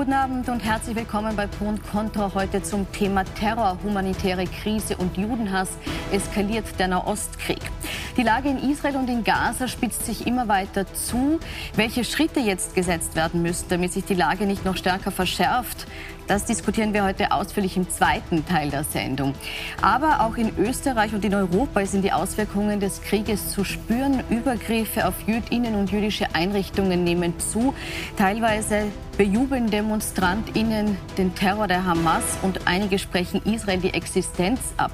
[0.00, 2.32] Guten Abend und herzlich willkommen bei Pro und Contra.
[2.32, 5.68] Heute zum Thema Terror, humanitäre Krise und Judenhass
[6.10, 7.60] eskaliert der Nahostkrieg.
[8.16, 11.38] Die Lage in Israel und in Gaza spitzt sich immer weiter zu.
[11.76, 15.86] Welche Schritte jetzt gesetzt werden müssen, damit sich die Lage nicht noch stärker verschärft,
[16.26, 19.34] das diskutieren wir heute ausführlich im zweiten Teil der Sendung.
[19.82, 24.22] Aber auch in Österreich und in Europa sind die Auswirkungen des Krieges zu spüren.
[24.30, 27.74] Übergriffe auf Jüdinnen und jüdische Einrichtungen nehmen zu.
[28.16, 28.84] Teilweise
[29.16, 34.92] bejubeln DemonstrantInnen den Terror der Hamas und einige sprechen Israel die Existenz ab.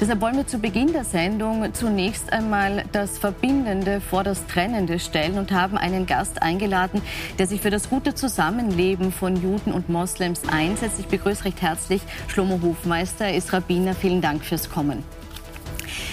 [0.00, 5.38] Deshalb wollen wir zu Beginn der Sendung zunächst einmal das Verbindende vor das Trennende stellen
[5.38, 7.02] und haben einen Gast eingeladen,
[7.38, 10.77] der sich für das gute Zusammenleben von Juden und Moslems einsetzt.
[10.80, 13.94] Ich begrüße recht herzlich Schlomo Hofmeister, er ist Rabbiner.
[13.94, 15.02] Vielen Dank fürs Kommen.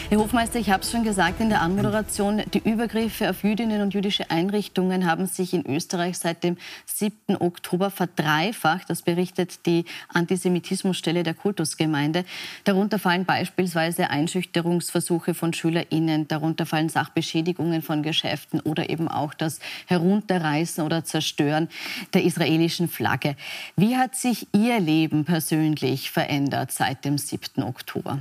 [0.08, 3.96] Herr Hofmeister, ich habe es schon gesagt in der Anmoderation, die Übergriffe auf Jüdinnen und
[3.96, 7.36] jüdische Einrichtungen haben sich in Österreich seit dem 7.
[7.40, 8.88] Oktober verdreifacht.
[8.88, 9.84] Das berichtet die
[10.14, 12.24] Antisemitismusstelle der Kultusgemeinde.
[12.66, 19.60] Darunter fallen beispielsweise Einschüchterungsversuche von SchülerInnen, darunter fallen Sachbeschädigungen von Geschäften oder eben auch das
[19.88, 21.68] Herunterreißen oder Zerstören
[22.14, 23.36] der israelischen Flagge.
[23.76, 27.64] Wie hat sich Ihr Leben persönlich verändert seit dem 7.
[27.64, 28.20] Oktober?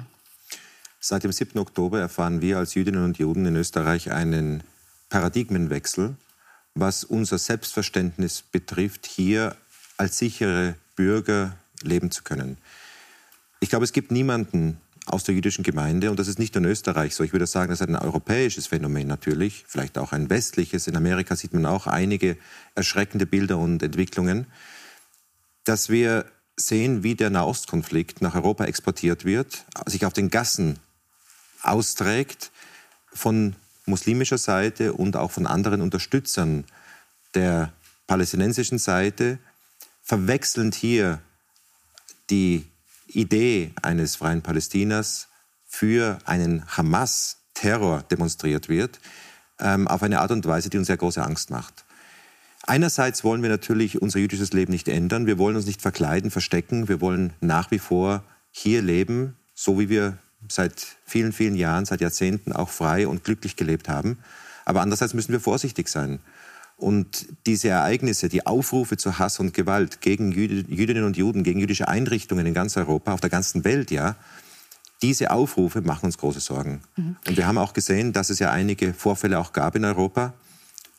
[1.07, 1.59] Seit dem 7.
[1.59, 4.63] Oktober erfahren wir als Jüdinnen und Juden in Österreich einen
[5.11, 6.17] Paradigmenwechsel,
[6.75, 9.55] was unser Selbstverständnis betrifft, hier
[9.99, 12.57] als sichere Bürger leben zu können.
[13.61, 16.71] Ich glaube, es gibt niemanden aus der jüdischen Gemeinde, und das ist nicht nur in
[16.71, 20.87] Österreich so, ich würde sagen, das ist ein europäisches Phänomen natürlich, vielleicht auch ein westliches.
[20.87, 22.39] In Amerika sieht man auch einige
[22.77, 24.47] erschreckende Bilder und Entwicklungen,
[25.65, 26.25] dass wir
[26.57, 30.79] sehen, wie der Nahostkonflikt nach Europa exportiert wird, sich auf den Gassen
[31.65, 32.51] austrägt
[33.13, 36.65] von muslimischer Seite und auch von anderen Unterstützern
[37.35, 37.73] der
[38.07, 39.39] palästinensischen Seite,
[40.03, 41.21] verwechselnd hier
[42.31, 42.67] die
[43.09, 45.29] Idee eines freien Palästinas
[45.67, 49.01] für einen Hamas-Terror demonstriert wird,
[49.59, 51.85] ähm, auf eine Art und Weise, die uns sehr große Angst macht.
[52.67, 55.27] Einerseits wollen wir natürlich unser jüdisches Leben nicht ändern.
[55.27, 56.89] Wir wollen uns nicht verkleiden, verstecken.
[56.89, 60.19] Wir wollen nach wie vor hier leben, so wie wir
[60.49, 64.19] seit vielen, vielen Jahren, seit Jahrzehnten auch frei und glücklich gelebt haben.
[64.65, 66.21] Aber andererseits müssen wir vorsichtig sein.
[66.77, 71.89] Und diese Ereignisse, die Aufrufe zu Hass und Gewalt gegen Jüdinnen und Juden, gegen jüdische
[71.89, 74.17] Einrichtungen in ganz Europa, auf der ganzen Welt, ja,
[75.03, 76.81] diese Aufrufe machen uns große Sorgen.
[76.97, 77.17] Mhm.
[77.29, 80.33] Und wir haben auch gesehen, dass es ja einige Vorfälle auch gab in Europa.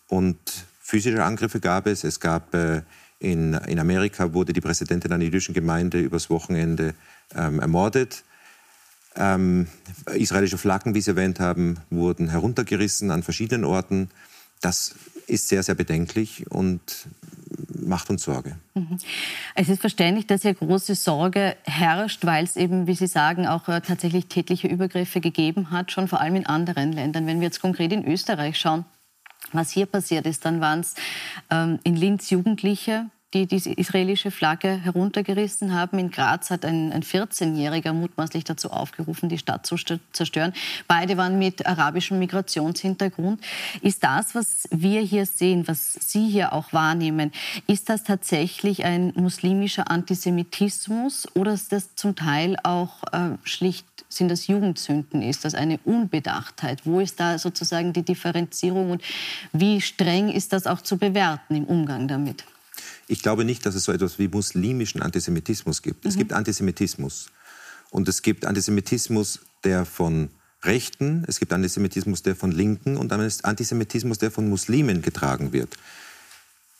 [0.07, 0.37] Und
[0.79, 2.03] physische Angriffe gab es.
[2.03, 2.83] Es gab äh,
[3.19, 6.93] in, in Amerika wurde die Präsidentin einer jüdischen Gemeinde übers Wochenende
[7.33, 8.23] ähm, ermordet.
[9.17, 9.67] Ähm,
[10.13, 14.09] israelische Flaggen, wie Sie erwähnt haben, wurden heruntergerissen an verschiedenen Orten.
[14.61, 14.95] Das
[15.27, 17.07] ist sehr, sehr bedenklich und
[17.85, 18.57] macht uns Sorge.
[18.73, 18.97] Mhm.
[19.53, 23.67] Es ist verständlich, dass hier große Sorge herrscht, weil es eben, wie Sie sagen, auch
[23.67, 27.27] äh, tatsächlich tätliche Übergriffe gegeben hat, schon vor allem in anderen Ländern.
[27.27, 28.85] Wenn wir jetzt konkret in Österreich schauen,
[29.51, 30.95] was hier passiert ist, dann waren es
[31.49, 35.99] ähm, in Linz Jugendliche, die die israelische Flagge heruntergerissen haben.
[35.99, 39.75] In Graz hat ein, ein 14-Jähriger mutmaßlich dazu aufgerufen, die Stadt zu
[40.13, 40.53] zerstören.
[40.87, 43.41] Beide waren mit arabischem Migrationshintergrund.
[43.81, 47.31] Ist das, was wir hier sehen, was Sie hier auch wahrnehmen,
[47.67, 54.29] ist das tatsächlich ein muslimischer Antisemitismus oder ist das zum Teil auch äh, schlicht sind
[54.29, 55.21] das Jugendsünden?
[55.21, 56.85] Ist das eine Unbedachtheit?
[56.85, 59.03] Wo ist da sozusagen die Differenzierung und
[59.51, 62.43] wie streng ist das auch zu bewerten im Umgang damit?
[63.07, 66.03] Ich glaube nicht, dass es so etwas wie muslimischen Antisemitismus gibt.
[66.03, 66.09] Mhm.
[66.09, 67.27] Es gibt Antisemitismus.
[67.91, 70.29] Und es gibt Antisemitismus, der von
[70.63, 75.53] Rechten, es gibt Antisemitismus, der von Linken und dann ist Antisemitismus, der von Muslimen getragen
[75.53, 75.77] wird.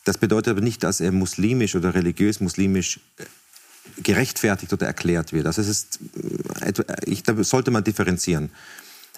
[0.04, 3.24] Das bedeutet aber nicht, dass er muslimisch oder religiös muslimisch äh,
[4.02, 5.46] gerechtfertigt oder erklärt wird.
[5.46, 6.00] Also es ist,
[6.62, 6.74] äh,
[7.06, 8.50] ich, da sollte man differenzieren.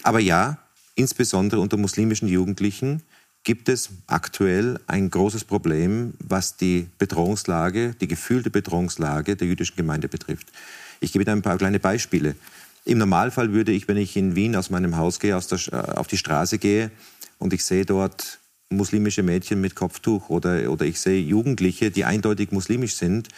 [0.04, 0.60] Aber ja,
[0.96, 3.04] insbesondere unter muslimischen Jugendlichen
[3.48, 10.10] gibt es aktuell ein großes Problem, was die Bedrohungslage, die gefühlte Bedrohungslage der jüdischen Gemeinde
[10.10, 10.52] betrifft.
[11.00, 12.36] Ich gebe Ihnen ein paar kleine Beispiele.
[12.84, 16.08] Im Normalfall würde ich, wenn ich in Wien aus meinem Haus gehe, der, äh, auf
[16.08, 16.92] die Straße gehe
[17.40, 18.40] und ich sehe dort
[18.70, 23.30] muslimische Mädchen mit Kopftuch oder, oder ich sehe Jugendliche, die eindeutig muslimisch sind,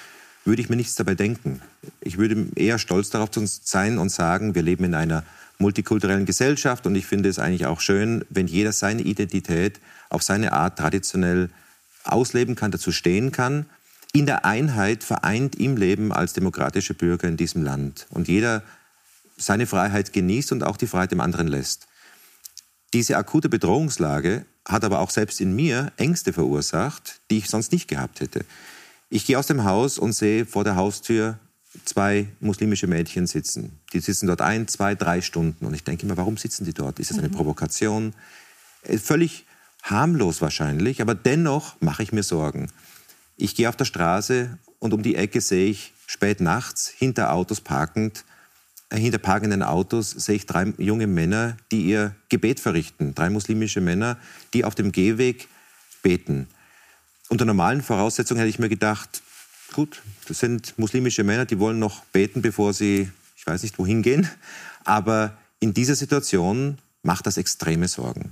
[0.44, 1.62] würde ich mir nichts dabei denken.
[2.02, 5.24] Ich würde eher stolz darauf sein und sagen, wir leben in einer
[5.60, 9.80] multikulturellen Gesellschaft und ich finde es eigentlich auch schön, wenn jeder seine Identität
[10.10, 11.50] auf seine Art traditionell
[12.04, 13.66] ausleben kann, dazu stehen kann,
[14.12, 18.64] in der Einheit vereint im Leben als demokratische Bürger in diesem Land und jeder
[19.38, 21.88] seine Freiheit genießt und auch die Freiheit dem anderen lässt.
[22.94, 27.88] Diese akute Bedrohungslage hat aber auch selbst in mir Ängste verursacht, die ich sonst nicht
[27.88, 28.46] gehabt hätte.
[29.10, 31.40] Ich gehe aus dem Haus und sehe vor der Haustür
[31.86, 33.80] zwei muslimische Mädchen sitzen.
[33.94, 35.66] Die sitzen dort ein, zwei, drei Stunden.
[35.66, 37.00] Und ich denke immer, warum sitzen die dort?
[37.00, 37.34] Ist das eine mhm.
[37.34, 38.14] Provokation?
[38.84, 39.46] Äh, völlig
[39.84, 42.72] harmlos wahrscheinlich, aber dennoch mache ich mir Sorgen.
[43.38, 47.62] Ich gehe auf der Straße und um die Ecke sehe ich spät nachts hinter Autos
[47.62, 48.26] parkend,
[48.90, 53.14] äh, hinter parkenden Autos sehe ich drei junge Männer, die ihr Gebet verrichten.
[53.16, 54.18] Drei muslimische Männer,
[54.54, 55.48] die auf dem Gehweg
[56.02, 56.48] beten.
[57.30, 59.22] Unter normalen Voraussetzungen hätte ich mir gedacht,
[59.74, 64.02] gut, das sind muslimische Männer, die wollen noch beten, bevor sie, ich weiß nicht, wohin
[64.02, 64.28] gehen.
[64.84, 68.32] Aber in dieser Situation macht das extreme Sorgen.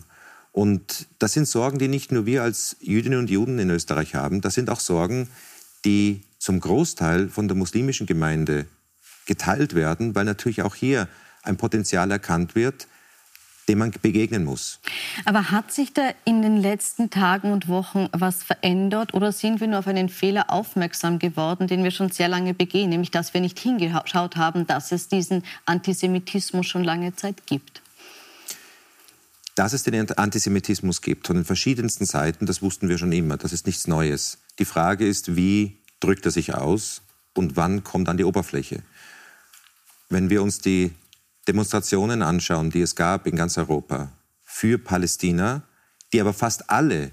[0.57, 4.41] Und das sind Sorgen, die nicht nur wir als Jüdinnen und Juden in Österreich haben,
[4.41, 5.29] das sind auch Sorgen,
[5.85, 8.65] die zum Großteil von der muslimischen Gemeinde
[9.27, 11.07] geteilt werden, weil natürlich auch hier
[11.43, 12.87] ein Potenzial erkannt wird,
[13.69, 14.79] dem man begegnen muss.
[15.25, 19.67] Aber hat sich da in den letzten Tagen und Wochen was verändert oder sind wir
[19.67, 23.41] nur auf einen Fehler aufmerksam geworden, den wir schon sehr lange begehen, nämlich dass wir
[23.41, 27.83] nicht hingeschaut haben, dass es diesen Antisemitismus schon lange Zeit gibt?
[29.57, 33.53] Dass es den Antisemitismus gibt von den verschiedensten Seiten, das wussten wir schon immer, das
[33.53, 34.37] ist nichts Neues.
[34.59, 37.01] Die Frage ist, wie drückt er sich aus
[37.33, 38.83] und wann kommt an die Oberfläche?
[40.09, 40.91] Wenn wir uns die
[41.47, 44.11] Demonstrationen anschauen, die es gab in ganz Europa
[44.43, 45.63] für Palästina,
[46.13, 47.11] die aber fast alle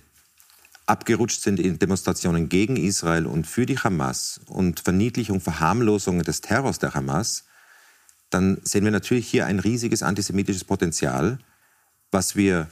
[0.85, 6.79] abgerutscht sind in Demonstrationen gegen Israel und für die Hamas und Verniedlichung, Verharmlosung des Terrors
[6.79, 7.45] der Hamas,
[8.29, 11.39] dann sehen wir natürlich hier ein riesiges antisemitisches Potenzial,
[12.15, 12.69] was wir,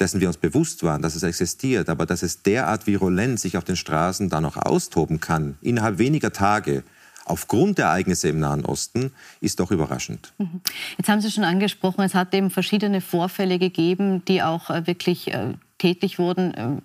[0.00, 3.64] dessen wir uns bewusst waren, dass es existiert, aber dass es derart virulent sich auf
[3.64, 6.82] den Straßen da noch austoben kann, innerhalb weniger Tage,
[7.26, 10.32] aufgrund der Ereignisse im Nahen Osten ist doch überraschend.
[10.38, 10.60] Mhm.
[10.96, 15.32] Jetzt haben Sie schon angesprochen, es hat eben verschiedene Vorfälle gegeben, die auch äh, wirklich
[15.32, 16.54] äh, tätig wurden.
[16.54, 16.80] Äh,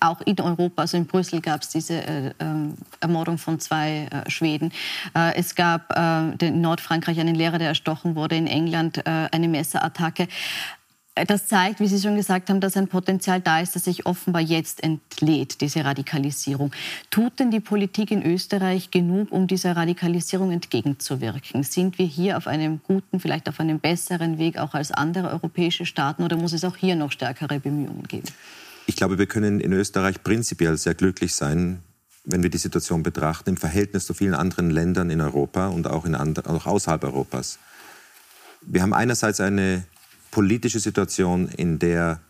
[0.00, 4.30] auch in Europa, also in Brüssel gab es diese äh, ähm, Ermordung von zwei äh,
[4.30, 4.72] Schweden.
[5.14, 5.96] Äh, es gab
[6.40, 10.28] in Nordfrankreich einen Lehrer, der erstochen wurde, in England eine Messerattacke.
[11.14, 14.42] Das zeigt, wie Sie schon gesagt haben, dass ein Potenzial da ist, das sich offenbar
[14.42, 16.72] jetzt entlädt, diese Radikalisierung.
[17.10, 21.62] Tut denn die Politik in Österreich genug, um dieser Radikalisierung entgegenzuwirken?
[21.62, 25.86] Sind wir hier auf einem guten, vielleicht auf einem besseren Weg auch als andere europäische
[25.86, 28.26] Staaten oder muss es auch hier noch stärkere Bemühungen geben?
[28.86, 31.78] Ich glaube, wir können in Österreich prinzipiell sehr glücklich sein,
[32.24, 36.06] wenn wir die Situation betrachten, im Verhältnis zu vielen anderen Ländern in Europa und auch,
[36.06, 37.60] in and auch außerhalb Europas.
[38.62, 39.84] Wir haben einerseits eine
[40.34, 42.20] politische Situation, in der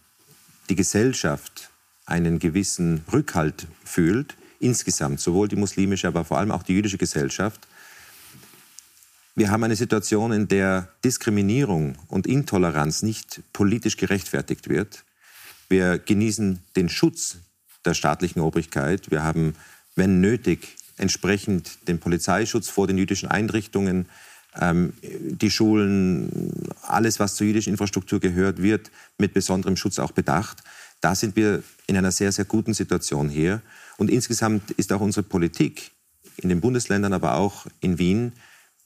[0.69, 1.71] die Gesellschaft
[2.05, 7.67] einen gewissen Rückhalt fühlt, insgesamt, sowohl die muslimische, aber vor allem auch die jüdische Gesellschaft.
[9.35, 15.03] Wir haben eine Situation, in der Diskriminierung und Intoleranz nicht politisch gerechtfertigt wird.
[15.71, 17.39] Wir genießen den Schutz
[17.87, 19.11] der staatlichen Obrigkeit.
[19.11, 19.57] Wir haben,
[19.97, 24.11] wenn nötig, entsprechend den Polizeischutz vor den jüdischen Einrichtungen.
[24.61, 30.63] Ähm, die Schulen, alles, was zur jüdischen Infrastruktur gehört, wird mit besonderem Schutz auch bedacht.
[31.01, 33.61] Da sind wir in einer sehr, sehr guten Situation hier.
[33.97, 35.91] Und insgesamt ist auch unsere Politik
[36.37, 38.33] in den Bundesländern, aber auch in Wien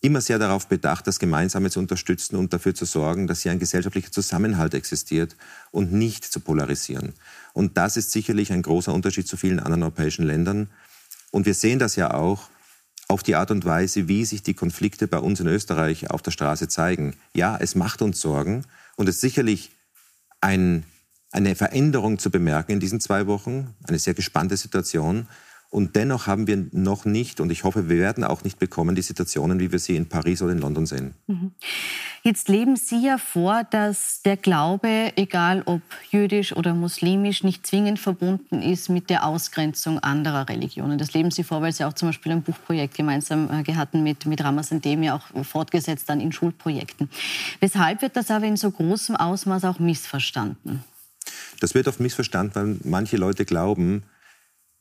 [0.00, 3.58] immer sehr darauf bedacht, das Gemeinsame zu unterstützen und dafür zu sorgen, dass hier ein
[3.58, 5.36] gesellschaftlicher Zusammenhalt existiert
[5.72, 7.14] und nicht zu polarisieren.
[7.52, 10.70] Und das ist sicherlich ein großer Unterschied zu vielen anderen europäischen Ländern.
[11.30, 12.48] Und wir sehen das ja auch,
[13.08, 16.30] auf die Art und Weise, wie sich die Konflikte bei uns in Österreich auf der
[16.30, 17.16] Straße zeigen.
[17.34, 18.64] Ja, es macht uns Sorgen
[18.96, 19.70] und es ist sicherlich
[20.42, 20.84] ein,
[21.32, 25.26] eine Veränderung zu bemerken in diesen zwei Wochen, eine sehr gespannte Situation.
[25.70, 29.02] Und dennoch haben wir noch nicht, und ich hoffe, wir werden auch nicht bekommen, die
[29.02, 31.14] Situationen, wie wir sie in Paris oder in London sehen.
[31.26, 31.52] Mhm.
[32.22, 37.98] Jetzt leben Sie ja vor, dass der Glaube, egal ob jüdisch oder muslimisch, nicht zwingend
[37.98, 40.96] verbunden ist mit der Ausgrenzung anderer Religionen.
[40.96, 44.24] Das leben Sie vor, weil Sie auch zum Beispiel ein Buchprojekt gemeinsam äh, hatten mit,
[44.24, 47.10] mit Ramazan Demi, auch fortgesetzt dann in Schulprojekten.
[47.60, 50.82] Weshalb wird das aber in so großem Ausmaß auch missverstanden?
[51.60, 54.02] Das wird oft missverstanden, weil manche Leute glauben,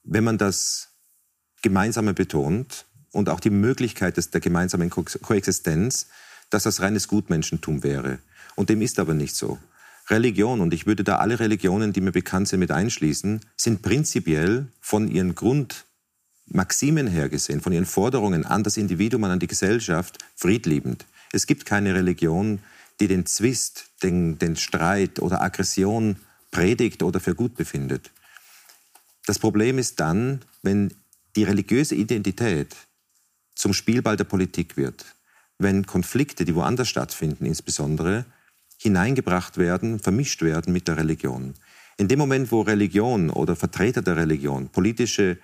[0.07, 0.89] wenn man das
[1.61, 6.07] Gemeinsame betont und auch die Möglichkeit des, der gemeinsamen Ko Koexistenz,
[6.49, 8.19] dass das reines Gutmenschentum wäre.
[8.55, 9.59] Und dem ist aber nicht so.
[10.09, 14.67] Religion, und ich würde da alle Religionen, die mir bekannt sind, mit einschließen, sind prinzipiell
[14.79, 21.05] von ihren Grundmaximen her gesehen, von ihren Forderungen an das Individuum, an die Gesellschaft friedliebend.
[21.33, 22.59] Es gibt keine Religion,
[23.01, 26.15] die den Zwist, den, den Streit oder Aggression
[26.51, 28.11] predigt oder für gut befindet.
[29.27, 30.93] Das Problem ist dann, wenn
[31.35, 32.75] die religiöse Identität
[33.55, 35.05] zum Spielball der Politik wird,
[35.59, 38.25] wenn Konflikte, die woanders stattfinden, insbesondere,
[38.77, 41.55] hineingebracht werden, vermischt werden mit der Religion.
[41.97, 45.37] In dem Moment, wo Religion oder Vertreter der Religion politische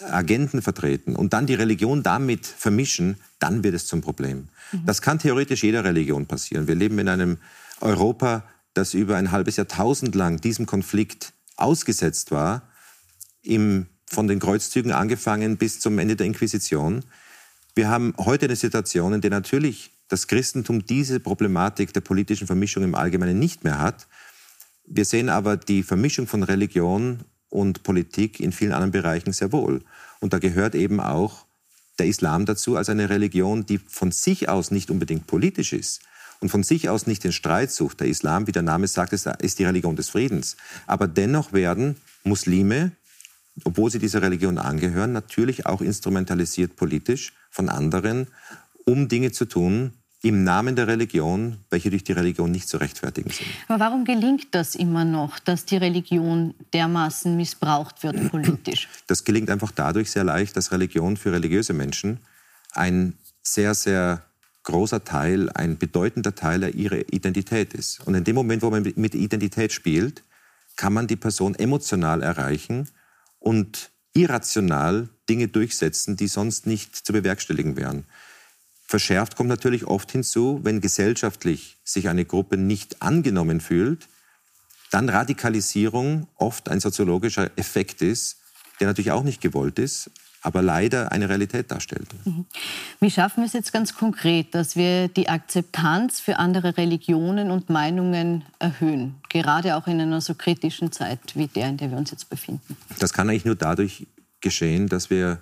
[0.00, 4.48] Agenten vertreten und dann die Religion damit vermischen, dann wird es zum Problem.
[4.72, 4.86] Mhm.
[4.86, 6.66] Das kann theoretisch jeder Religion passieren.
[6.66, 7.38] Wir leben in einem
[7.80, 8.42] Europa,
[8.74, 12.71] das über ein halbes Jahrtausend lang diesem Konflikt ausgesetzt war,
[13.42, 17.04] im, von den Kreuzzügen angefangen bis zum Ende der Inquisition.
[17.74, 22.82] Wir haben heute eine Situation, in der natürlich das Christentum diese Problematik der politischen Vermischung
[22.84, 24.06] im Allgemeinen nicht mehr hat.
[24.84, 29.82] Wir sehen aber die Vermischung von Religion und Politik in vielen anderen Bereichen sehr wohl.
[30.20, 31.46] Und da gehört eben auch
[31.98, 36.02] der Islam dazu als eine Religion, die von sich aus nicht unbedingt politisch ist
[36.40, 38.00] und von sich aus nicht den Streit sucht.
[38.00, 40.56] Der Islam, wie der Name sagt, ist die Religion des Friedens.
[40.86, 42.92] Aber dennoch werden Muslime,
[43.64, 48.28] obwohl sie dieser Religion angehören, natürlich auch instrumentalisiert politisch von anderen,
[48.86, 49.92] um Dinge zu tun,
[50.22, 53.48] im Namen der Religion, welche durch die Religion nicht zu rechtfertigen sind.
[53.66, 58.88] Aber warum gelingt das immer noch, dass die Religion dermaßen missbraucht wird politisch?
[59.08, 62.20] Das gelingt einfach dadurch sehr leicht, dass Religion für religiöse Menschen
[62.72, 64.22] ein sehr, sehr
[64.62, 68.06] großer Teil, ein bedeutender Teil ihrer Identität ist.
[68.06, 70.22] Und in dem Moment, wo man mit Identität spielt,
[70.76, 72.88] kann man die Person emotional erreichen
[73.42, 78.04] und irrational Dinge durchsetzen, die sonst nicht zu bewerkstelligen wären.
[78.86, 84.08] Verschärft kommt natürlich oft hinzu, wenn gesellschaftlich sich eine Gruppe nicht angenommen fühlt,
[84.90, 88.36] dann Radikalisierung oft ein soziologischer Effekt ist,
[88.80, 90.10] der natürlich auch nicht gewollt ist,
[90.42, 92.08] aber leider eine Realität darstellt.
[92.24, 92.44] Mhm.
[93.00, 97.70] Wie schaffen wir es jetzt ganz konkret, dass wir die Akzeptanz für andere Religionen und
[97.70, 102.10] Meinungen erhöhen, gerade auch in einer so kritischen Zeit wie der, in der wir uns
[102.10, 102.76] jetzt befinden?
[102.98, 104.06] Das kann eigentlich nur dadurch
[104.40, 105.38] geschehen, dass wir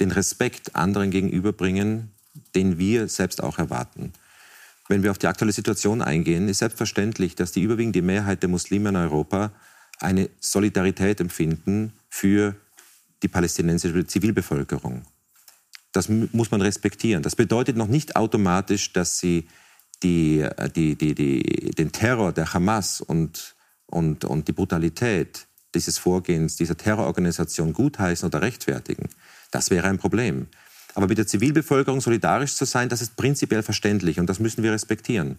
[0.00, 2.10] den Respekt anderen gegenüberbringen,
[2.54, 4.12] den wir selbst auch erwarten.
[4.88, 8.90] Wenn wir auf die aktuelle Situation eingehen, ist selbstverständlich, dass die überwiegende Mehrheit der Muslime
[8.90, 9.50] in Europa
[9.98, 12.54] eine Solidarität empfinden für
[13.22, 15.02] die palästinensische Zivilbevölkerung.
[15.92, 17.22] Das muss man respektieren.
[17.22, 19.48] Das bedeutet noch nicht automatisch, dass sie
[20.02, 23.56] die, die, die, den Terror der Hamas und,
[23.86, 29.08] und, und die Brutalität dieses Vorgehens, dieser Terrororganisation gutheißen oder rechtfertigen.
[29.50, 30.48] Das wäre ein Problem.
[30.94, 34.72] Aber mit der Zivilbevölkerung solidarisch zu sein, das ist prinzipiell verständlich und das müssen wir
[34.72, 35.38] respektieren.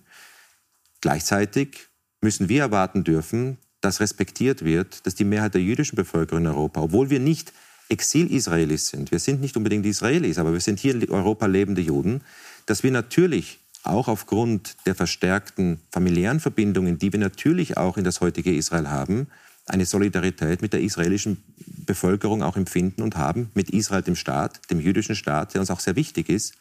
[1.02, 1.88] Gleichzeitig
[2.22, 6.82] müssen wir erwarten dürfen, dass respektiert wird, dass die Mehrheit der jüdischen Bevölkerung in Europa,
[6.82, 7.54] obwohl wir nicht
[7.90, 12.22] Exil-Israelis sind, wir sind nicht unbedingt Israelis, aber wir sind hier in Europa lebende Juden,
[12.66, 18.20] dass wir natürlich auch aufgrund der verstärkten familiären Verbindungen, die wir natürlich auch in das
[18.22, 19.28] heutige Israel haben,
[19.66, 24.80] eine Solidarität mit der israelischen Bevölkerung auch empfinden und haben, mit Israel, dem Staat, dem
[24.80, 26.56] jüdischen Staat, der uns auch sehr wichtig ist,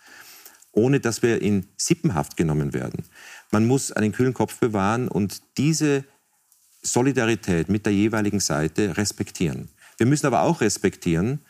[0.73, 3.05] ohne dass wir in Sippenhaft genommen werden.
[3.51, 6.05] Man muss einen kühlen Kopf bewahren und diese
[6.83, 9.69] Solidarität mit der jeweiligen Seite respektieren.
[9.97, 11.41] Wir müssen aber auch respektieren,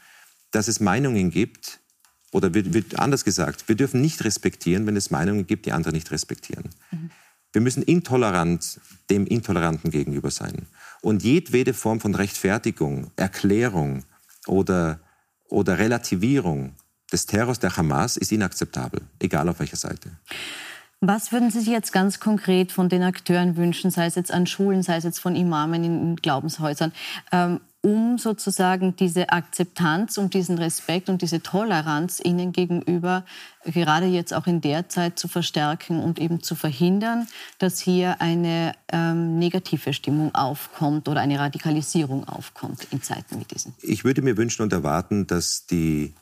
[0.50, 1.80] dass es Meinungen gibt,
[2.32, 6.10] oder wird, anders gesagt, wir dürfen nicht respektieren, wenn es Meinungen gibt, die andere nicht
[6.10, 6.70] respektieren.
[6.90, 7.10] Mhm.
[7.52, 10.66] Wir müssen intolerant dem Intoleranten gegenüber sein.
[11.00, 14.04] Und jedwede Form von Rechtfertigung, Erklärung
[14.46, 15.00] oder,
[15.48, 16.74] oder Relativierung
[17.10, 20.10] des Terrors der Hamas ist inakzeptabel, egal auf welcher Seite.
[21.00, 24.46] Was würden Sie sich jetzt ganz konkret von den Akteuren wünschen, sei es jetzt an
[24.46, 26.92] Schulen, sei es jetzt von Imamen in Glaubenshäusern,
[27.32, 33.24] ähm, um sozusagen diese Akzeptanz und diesen Respekt und diese Toleranz ihnen gegenüber
[33.64, 37.28] gerade jetzt auch in der Zeit zu verstärken und eben zu verhindern,
[37.58, 43.72] dass hier eine ähm, negative Stimmung aufkommt oder eine Radikalisierung aufkommt in Zeiten wie diesen.
[43.82, 46.12] Ich würde mir wünschen und erwarten, dass die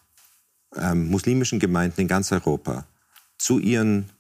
[0.76, 2.85] ähm, muslimischen Gemeinden in ganz Europa
[3.38, 4.11] zu ihren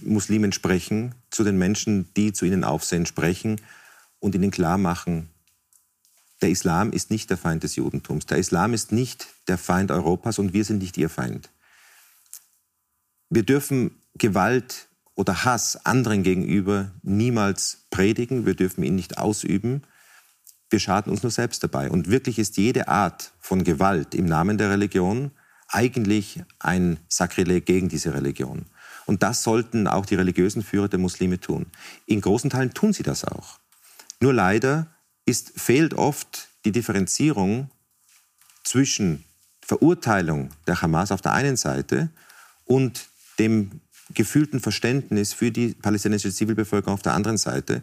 [0.00, 3.60] Muslimen sprechen, zu den Menschen, die zu ihnen aufsehen, sprechen
[4.20, 5.28] und ihnen klar machen,
[6.42, 8.26] der Islam ist nicht der Feind des Judentums.
[8.26, 11.50] Der Islam ist nicht der Feind Europas und wir sind nicht ihr Feind.
[13.28, 18.46] Wir dürfen Gewalt oder Hass anderen gegenüber niemals predigen.
[18.46, 19.82] Wir dürfen ihn nicht ausüben.
[20.70, 21.90] Wir schaden uns nur selbst dabei.
[21.90, 25.32] Und wirklich ist jede Art von Gewalt im Namen der Religion
[25.68, 28.66] eigentlich ein Sakrileg gegen diese Religion.
[29.06, 31.66] Und das sollten auch die religiösen Führer der Muslime tun.
[32.06, 33.58] In großen Teilen tun sie das auch.
[34.20, 34.86] Nur leider
[35.30, 37.70] ist, fehlt oft die Differenzierung
[38.64, 39.24] zwischen
[39.62, 42.10] Verurteilung der Hamas auf der einen Seite
[42.66, 43.06] und
[43.38, 43.80] dem
[44.14, 47.82] gefühlten Verständnis für die palästinensische Zivilbevölkerung auf der anderen Seite.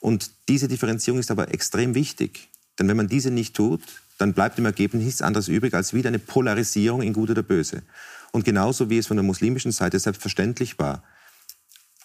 [0.00, 2.48] Und diese Differenzierung ist aber extrem wichtig.
[2.78, 3.82] Denn wenn man diese nicht tut,
[4.18, 7.82] dann bleibt im Ergebnis nichts anderes übrig als wieder eine Polarisierung in Gut oder Böse.
[8.32, 11.02] Und genauso wie es von der muslimischen Seite selbstverständlich war,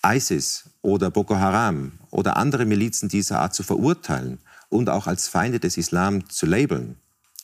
[0.06, 5.60] ISIS oder Boko Haram oder andere Milizen dieser Art zu verurteilen und auch als Feinde
[5.60, 6.96] des Islam zu labeln,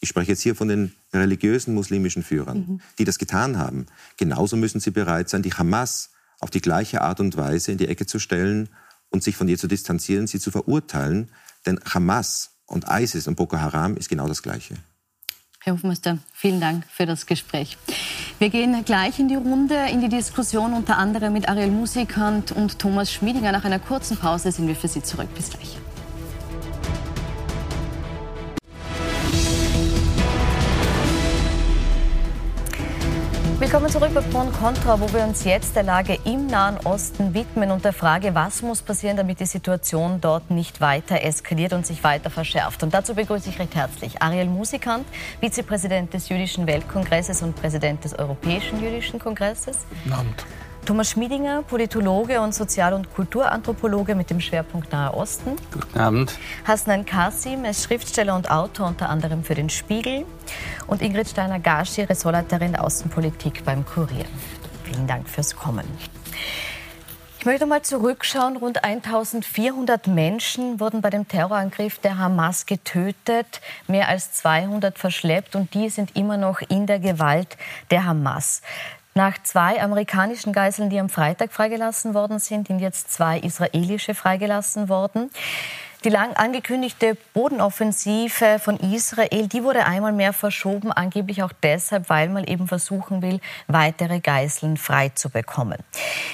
[0.01, 2.81] ich spreche jetzt hier von den religiösen muslimischen Führern, mhm.
[2.99, 7.19] die das getan haben, genauso müssen sie bereit sein, die Hamas auf die gleiche Art
[7.19, 8.69] und Weise in die Ecke zu stellen
[9.09, 11.31] und sich von ihr zu distanzieren, sie zu verurteilen.
[11.65, 14.75] Denn Hamas und ISIS und Boko Haram ist genau das Gleiche.
[15.61, 17.77] Herr Hofmeister, vielen Dank für das Gespräch.
[18.37, 22.77] Wir gehen gleich in die Runde, in die Diskussion unter anderem mit Ariel Musikant und
[22.77, 23.51] Thomas Schmiedinger.
[23.51, 25.33] Nach einer kurzen Pause sind wir für Sie zurück.
[25.33, 25.77] Bis gleich.
[33.57, 37.71] Willkommen zurück bei Pro Contra, wo wir uns jetzt der Lage im Nahen Osten widmen
[37.71, 42.03] und der Frage, was muss passieren, damit die Situation dort nicht weiter eskaliert und sich
[42.03, 42.83] weiter verschärft.
[42.83, 45.05] Und dazu begrüße ich recht herzlich Ariel Musikant,
[45.39, 49.77] Vizepräsident des Jüdischen Weltkongresses und Präsident des Europäischen Jüdischen Kongresses.
[50.03, 50.45] Guten Abend.
[50.85, 55.55] Thomas Schmiedinger, Politologe und Sozial- und Kulturanthropologe mit dem Schwerpunkt Nahe Osten.
[55.73, 56.37] Guten Abend.
[56.63, 60.25] Hasnan Kasim ist Schriftsteller und Autor unter anderem für den Spiegel.
[60.85, 64.25] Und Ingrid Steiner-Garschi, Ressortleiterin der Außenpolitik beim Kurier.
[64.83, 65.85] Vielen Dank fürs Kommen.
[67.45, 68.57] Ich möchte mal zurückschauen.
[68.57, 75.75] Rund 1400 Menschen wurden bei dem Terrorangriff der Hamas getötet, mehr als 200 verschleppt und
[75.75, 77.55] die sind immer noch in der Gewalt
[77.91, 78.63] der Hamas.
[79.17, 84.89] Nach zwei amerikanischen Geiseln, die am Freitag freigelassen worden sind, sind jetzt zwei israelische freigelassen
[84.89, 85.31] worden.
[86.05, 92.29] Die lang angekündigte Bodenoffensive von Israel, die wurde einmal mehr verschoben, angeblich auch deshalb, weil
[92.29, 95.79] man eben versuchen will, weitere Geiseln freizubekommen.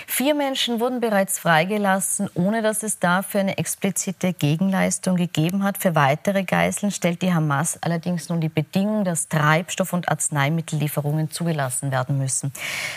[0.08, 5.78] Vier Menschen wurden bereits freigelassen, ohne dass es dafür eine explizite Gegenleistung gegeben hat.
[5.78, 11.94] Für weitere Geiseln stellt die Hamas allerdings nun die Bedingung, dass Treibstoff- und Arzneimittellieferungen zugelassen
[11.94, 12.52] werden müssen.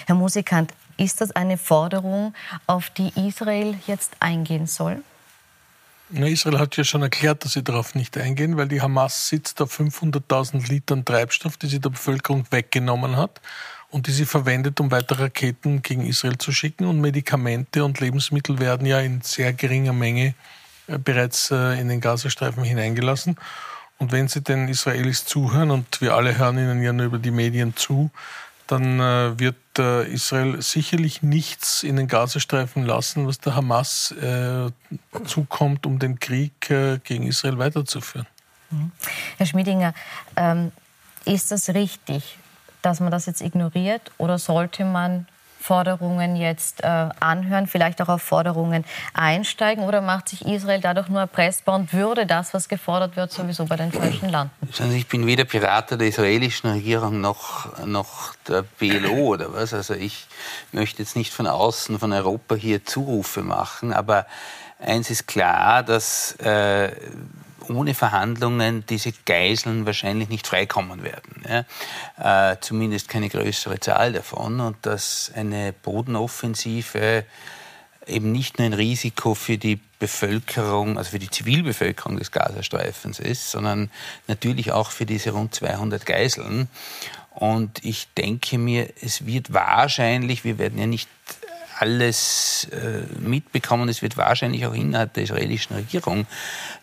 [0.08, 2.34] Herr Musikant, ist das eine Forderung,
[2.66, 5.04] auf die Israel jetzt eingehen soll?
[6.12, 9.78] Israel hat ja schon erklärt, dass sie darauf nicht eingehen, weil die Hamas sitzt auf
[9.78, 13.40] 500.000 Litern Treibstoff, die sie der Bevölkerung weggenommen hat
[13.90, 16.86] und die sie verwendet, um weitere Raketen gegen Israel zu schicken.
[16.86, 20.34] Und Medikamente und Lebensmittel werden ja in sehr geringer Menge
[20.88, 23.36] äh, bereits äh, in den Gazastreifen hineingelassen.
[23.98, 27.30] Und wenn Sie den Israelis zuhören, und wir alle hören ihnen ja nur über die
[27.30, 28.10] Medien zu,
[28.66, 34.70] dann äh, wird äh, Israel sicherlich nichts in den Gazastreifen lassen, was der Hamas äh,
[35.24, 38.26] zukommt, um den Krieg äh, gegen Israel weiterzuführen.
[38.70, 38.92] Mhm.
[39.36, 39.94] Herr Schmiedinger,
[40.36, 40.72] ähm,
[41.24, 42.38] ist das richtig,
[42.82, 45.26] dass man das jetzt ignoriert oder sollte man
[45.64, 49.84] Forderungen jetzt äh, anhören, vielleicht auch auf Forderungen einsteigen?
[49.84, 53.76] Oder macht sich Israel dadurch nur erpressbar und würde das, was gefordert wird, sowieso bei
[53.76, 54.52] den falschen landen?
[54.78, 59.72] Also ich bin weder Pirater der israelischen Regierung noch, noch der PLO oder was.
[59.72, 60.26] Also ich
[60.72, 64.26] möchte jetzt nicht von außen, von Europa hier Zurufe machen, aber
[64.78, 66.92] eins ist klar, dass äh,
[67.68, 71.44] ohne Verhandlungen diese Geiseln wahrscheinlich nicht freikommen werden.
[71.48, 72.52] Ja?
[72.52, 74.60] Äh, zumindest keine größere Zahl davon.
[74.60, 77.24] Und dass eine Bodenoffensive
[78.06, 83.50] eben nicht nur ein Risiko für die Bevölkerung, also für die Zivilbevölkerung des Gazastreifens ist,
[83.50, 83.90] sondern
[84.26, 86.68] natürlich auch für diese rund 200 Geiseln.
[87.30, 91.08] Und ich denke mir, es wird wahrscheinlich, wir werden ja nicht
[91.78, 93.88] alles äh, mitbekommen.
[93.88, 96.26] Es wird wahrscheinlich auch innerhalb der israelischen Regierung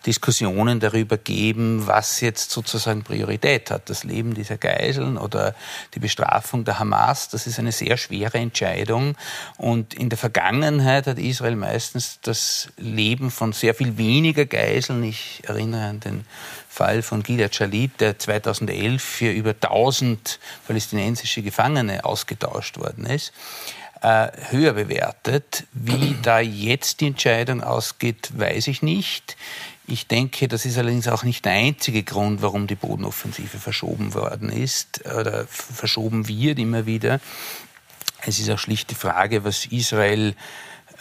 [0.06, 3.88] Diskussionen darüber geben, was jetzt sozusagen Priorität hat.
[3.88, 5.54] Das Leben dieser Geiseln oder
[5.94, 7.28] die Bestrafung der Hamas.
[7.28, 9.16] Das ist eine sehr schwere Entscheidung.
[9.56, 15.02] Und in der Vergangenheit hat Israel meistens das Leben von sehr viel weniger Geiseln.
[15.04, 16.24] Ich erinnere an den
[16.68, 23.32] Fall von Gilad Shalit, der 2011 für über 1000 palästinensische Gefangene ausgetauscht worden ist
[24.02, 25.64] höher bewertet.
[25.72, 29.36] Wie da jetzt die Entscheidung ausgeht, weiß ich nicht.
[29.86, 34.50] Ich denke, das ist allerdings auch nicht der einzige Grund, warum die Bodenoffensive verschoben worden
[34.50, 37.20] ist oder verschoben wird immer wieder.
[38.24, 40.34] Es ist auch schlicht die Frage, was Israel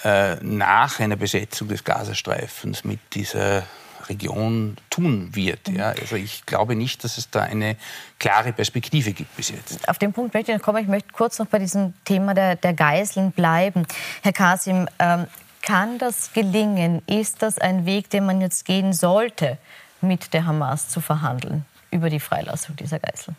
[0.04, 3.64] äh, nach einer Besetzung des Gazastreifens mit dieser
[4.10, 5.68] Region tun wird.
[5.70, 5.90] Ja.
[5.90, 7.76] Also ich glaube nicht, dass es da eine
[8.20, 9.88] klare Perspektive gibt bis jetzt.
[9.88, 10.82] Auf den Punkt möchte ich noch kommen.
[10.82, 13.86] Ich möchte kurz noch bei diesem Thema der, der Geiseln bleiben.
[14.22, 15.28] Herr Kasim, ähm,
[15.62, 17.02] kann das gelingen?
[17.08, 19.58] Ist das ein Weg, den man jetzt gehen sollte,
[20.02, 23.36] mit der Hamas zu verhandeln über die Freilassung dieser Geiseln?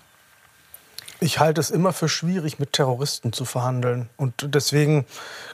[1.22, 4.11] Ich halte es immer für schwierig, mit Terroristen zu verhandeln.
[4.16, 5.06] Und deswegen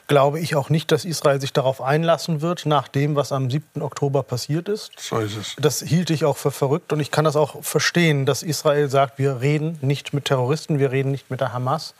[0.07, 3.81] glaube ich auch nicht, dass Israel sich darauf einlassen wird, nach dem, was am 7.
[3.83, 4.91] Oktober passiert ist.
[4.97, 5.55] So ist es.
[5.59, 6.91] Das hielt ich auch für verrückt.
[6.91, 10.91] Und ich kann das auch verstehen, dass Israel sagt, wir reden nicht mit Terroristen, wir
[10.91, 11.93] reden nicht mit der Hamas.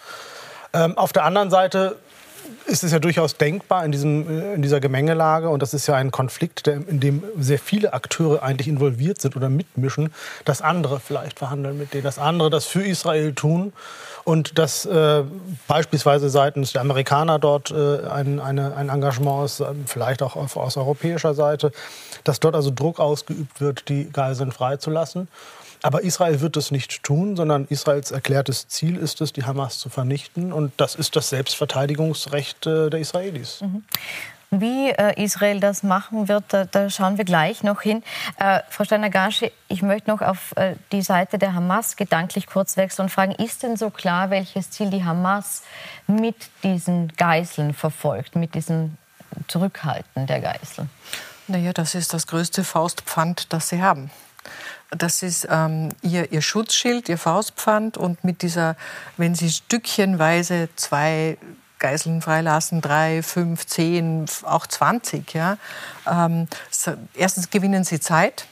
[0.74, 1.96] Ähm, auf der anderen Seite
[2.66, 5.96] ist es ja durchaus denkbar in, diesem, äh, in dieser Gemengelage, und das ist ja
[5.96, 10.14] ein Konflikt, der, in dem sehr viele Akteure eigentlich involviert sind oder mitmischen,
[10.46, 13.74] dass andere vielleicht verhandeln mit denen, dass andere das für Israel tun
[14.24, 15.24] und dass äh,
[15.68, 20.78] beispielsweise seitens der Amerikaner dort äh, ein, eine, ein Engagement ist, vielleicht auch auf, aus
[20.78, 21.72] europäischer Seite,
[22.24, 25.28] dass dort also Druck ausgeübt wird, die Geiseln freizulassen.
[25.82, 29.90] Aber Israel wird es nicht tun, sondern Israels erklärtes Ziel ist es, die Hamas zu
[29.90, 30.52] vernichten.
[30.52, 33.62] Und das ist das Selbstverteidigungsrecht äh, der Israelis.
[33.62, 33.84] Mhm.
[34.52, 38.04] Wie äh, Israel das machen wird, da, da, schauen wir gleich noch hin.
[38.38, 43.04] Äh, Frau Steiner-Gasche, ich möchte noch auf äh, die Seite der Hamas gedanklich kurz wechseln
[43.04, 45.62] und fragen, ist denn so klar, welches Ziel die Hamas
[46.08, 48.98] mit diesen Geiseln verfolgt, mit diesem
[49.48, 50.90] Zurückhalten der Geiseln?
[51.48, 54.10] Naja, das ist das größte Faustpfand, das sie haben.
[54.92, 57.98] Das ist ähm, ihr, ihr Schutzschild, ihr Faustpfand.
[57.98, 58.76] Und mit dieser,
[59.18, 61.38] wenn Sie stückchenweise zwei
[61.78, 65.58] Geiseln freilassen, drei, fünf, zehn, auch zwanzig, ja,
[66.08, 68.46] ähm, so, erstens gewinnen Sie Zeit.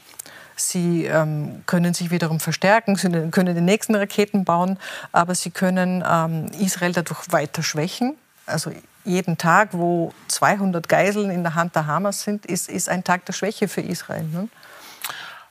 [0.56, 4.80] Sie ähm, können sich wiederum verstärken, Sie können die nächsten Raketen bauen,
[5.12, 8.16] aber Sie können ähm, Israel dadurch weiter schwächen.
[8.48, 8.72] Also
[9.04, 13.26] jeden Tag, wo 200 Geiseln in der Hand der Hamas sind, ist, ist ein Tag
[13.26, 14.24] der Schwäche für Israel.
[14.24, 14.50] Ne?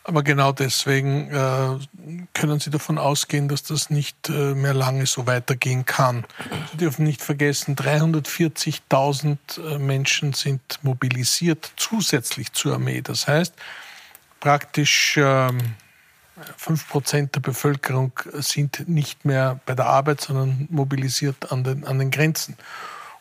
[0.08, 1.78] Aber genau deswegen äh,
[2.32, 6.24] können Sie davon ausgehen, dass das nicht äh, mehr lange so weitergehen kann.
[6.70, 13.00] Sie dürfen nicht vergessen, 340.000 äh, Menschen sind mobilisiert zusätzlich zur Armee.
[13.00, 13.52] Das heißt,
[14.38, 15.58] praktisch ähm,
[16.56, 21.98] fünf Prozent der Bevölkerung sind nicht mehr bei der Arbeit, sondern mobilisiert an den, an
[21.98, 22.56] den Grenzen.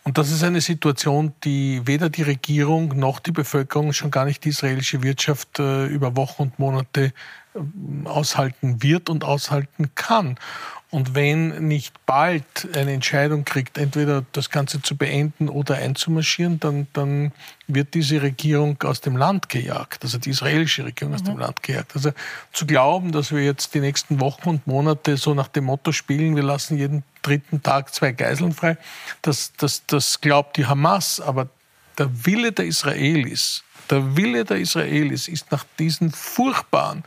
[0.07, 4.45] Und das ist eine Situation, die weder die Regierung noch die Bevölkerung, schon gar nicht
[4.45, 7.11] die israelische Wirtschaft äh, über Wochen und Monate
[7.55, 10.37] äh, aushalten wird und aushalten kann.
[10.95, 16.87] Und wenn nicht bald eine Entscheidung kriegt, entweder das Ganze zu beenden oder einzumarschieren, dann,
[16.93, 17.33] dann
[17.67, 21.15] wird diese Regierung aus dem Land gejagt, also die israelische Regierung mhm.
[21.15, 21.41] aus dem mhm.
[21.41, 21.95] Land gejagt.
[21.95, 22.13] Also
[22.53, 26.37] zu glauben, dass wir jetzt die nächsten Wochen und Monate so nach dem Motto spielen,
[26.37, 28.77] wir lassen jeden dritten Tag zwei Geiseln frei,
[29.21, 31.49] das, das, das glaubt die Hamas, aber
[31.97, 37.03] der Wille der Israelis, der Wille der Israelis ist nach diesen furchtbaren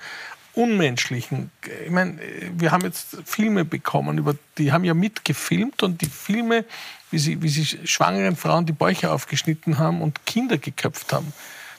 [0.59, 1.53] Unmenschlichen.
[1.85, 2.19] Ich meine,
[2.57, 6.65] wir haben jetzt Filme bekommen, über, die haben ja mitgefilmt und die Filme,
[7.13, 11.33] wie sie, wie sie schwangeren Frauen die Bäuche aufgeschnitten haben und Kinder geköpft haben.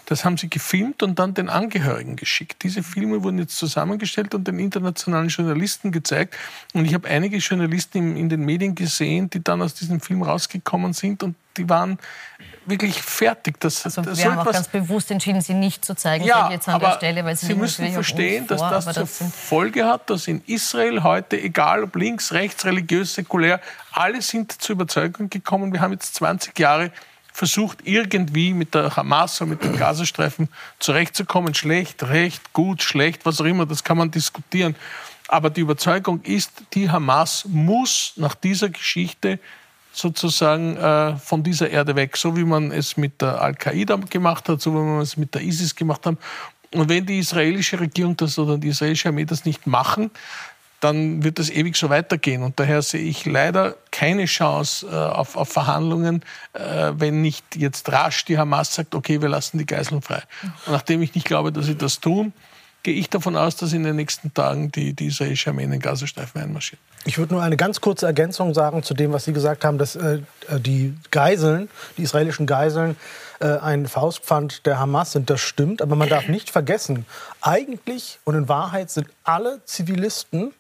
[0.06, 2.64] Das haben sie gefilmt und dann den Angehörigen geschickt.
[2.64, 6.38] Diese Filme wurden jetzt zusammengestellt und den internationalen Journalisten gezeigt.
[6.74, 10.24] Und ich habe einige Journalisten in, in den Medien gesehen, die dann aus diesem Film
[10.24, 12.00] rausgekommen sind und die waren
[12.66, 13.60] wirklich fertig.
[13.60, 16.68] Das, also das wir haben auch ganz bewusst entschieden, sie nicht zu zeigen, ja, jetzt
[16.68, 20.10] an aber der Stelle, weil sie, sie müssen verstehen, dass das zur das Folge hat,
[20.10, 23.60] dass in Israel heute, egal ob links, rechts, religiös, säkulär,
[23.92, 26.92] alle sind zur Überzeugung gekommen, wir haben jetzt 20 Jahre
[27.32, 31.54] versucht, irgendwie mit der Hamas oder mit dem Gazastreifen zurechtzukommen.
[31.54, 34.76] Schlecht, recht, gut, schlecht, was auch immer, das kann man diskutieren.
[35.30, 39.40] Aber die Überzeugung ist, die Hamas muss nach dieser Geschichte
[39.92, 44.62] sozusagen äh, von dieser Erde weg, so wie man es mit der Al-Qaida gemacht hat,
[44.62, 46.16] so wie man es mit der ISIS gemacht hat.
[46.74, 50.12] Und wenn die israelische Regierung das oder die israelische Armee das nicht machen,
[50.80, 52.44] dann wird das ewig so weitergehen.
[52.44, 56.24] Und daher sehe ich leider keine Chance äh, auf, auf, Verhandlungen,
[56.54, 60.22] äh, wenn nicht jetzt rasch die Hamas sagt, okay, wir lassen die Geiseln frei.
[60.66, 62.34] Und nachdem ich nicht glaube, dass sie das tun,
[62.84, 65.80] gehe ich davon aus, dass in den nächsten Tagen die, die israelische Armee in den
[65.80, 66.80] Gazastreifen einmarschiert.
[67.06, 69.96] Ich würde nur eine ganz kurze Ergänzung sagen zu dem, was Sie gesagt haben, dass
[69.96, 70.20] äh,
[70.60, 72.98] die Geiseln, die israelischen Geiseln,
[73.40, 75.30] äh, ein Faustpfand der Hamas sind.
[75.30, 77.06] Das stimmt, aber man darf nicht vergessen,
[77.42, 80.54] eigentlich und in Wahrheit sind alle Zivilisten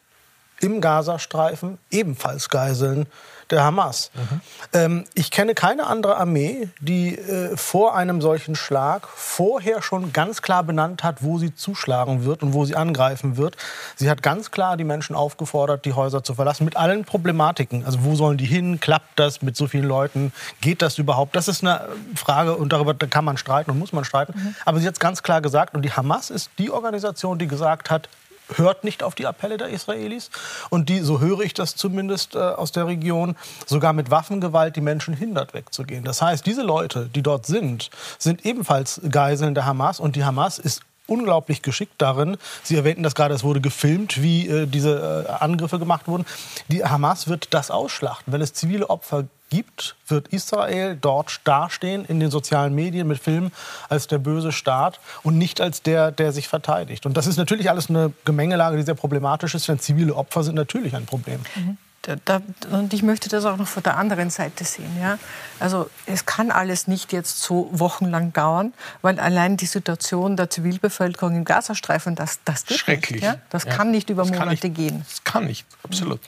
[0.61, 3.07] im Gazastreifen ebenfalls Geiseln
[3.51, 4.11] der Hamas.
[4.13, 4.41] Mhm.
[4.73, 10.41] Ähm, ich kenne keine andere Armee, die äh, vor einem solchen Schlag vorher schon ganz
[10.41, 13.57] klar benannt hat, wo sie zuschlagen wird und wo sie angreifen wird.
[13.95, 17.85] Sie hat ganz klar die Menschen aufgefordert, die Häuser zu verlassen, mit allen Problematiken.
[17.85, 18.79] Also wo sollen die hin?
[18.79, 20.31] Klappt das mit so vielen Leuten?
[20.61, 21.35] Geht das überhaupt?
[21.35, 24.33] Das ist eine Frage und darüber kann man streiten und muss man streiten.
[24.35, 24.55] Mhm.
[24.65, 27.89] Aber sie hat es ganz klar gesagt und die Hamas ist die Organisation, die gesagt
[27.89, 28.09] hat,
[28.55, 30.29] hört nicht auf die Appelle der Israelis
[30.69, 33.35] und die, so höre ich das zumindest äh, aus der Region,
[33.65, 36.03] sogar mit Waffengewalt die Menschen hindert wegzugehen.
[36.03, 40.59] Das heißt, diese Leute, die dort sind, sind ebenfalls Geiseln der Hamas und die Hamas
[40.59, 42.37] ist unglaublich geschickt darin.
[42.63, 46.25] Sie erwähnten das gerade, es wurde gefilmt, wie äh, diese äh, Angriffe gemacht wurden.
[46.69, 48.33] Die Hamas wird das ausschlachten.
[48.33, 53.51] Wenn es zivile Opfer gibt, wird Israel dort dastehen in den sozialen Medien mit Filmen
[53.89, 57.05] als der böse Staat und nicht als der, der sich verteidigt.
[57.05, 60.55] Und das ist natürlich alles eine Gemengelage, die sehr problematisch ist, denn zivile Opfer sind
[60.55, 61.39] natürlich ein Problem.
[61.55, 61.77] Mhm.
[62.25, 62.41] Da,
[62.71, 64.91] und ich möchte das auch noch von der anderen Seite sehen.
[65.01, 65.17] Ja?
[65.59, 71.35] Also es kann alles nicht jetzt so wochenlang dauern, weil allein die Situation der Zivilbevölkerung
[71.35, 73.21] im Gazastreifen, das, das geht Schrecklich.
[73.21, 73.23] nicht.
[73.23, 73.35] Ja?
[73.49, 73.75] Das Ja.
[73.75, 75.05] kann nicht über Das Monate nicht- gehen.
[75.09, 76.19] Das kann nicht, absolut.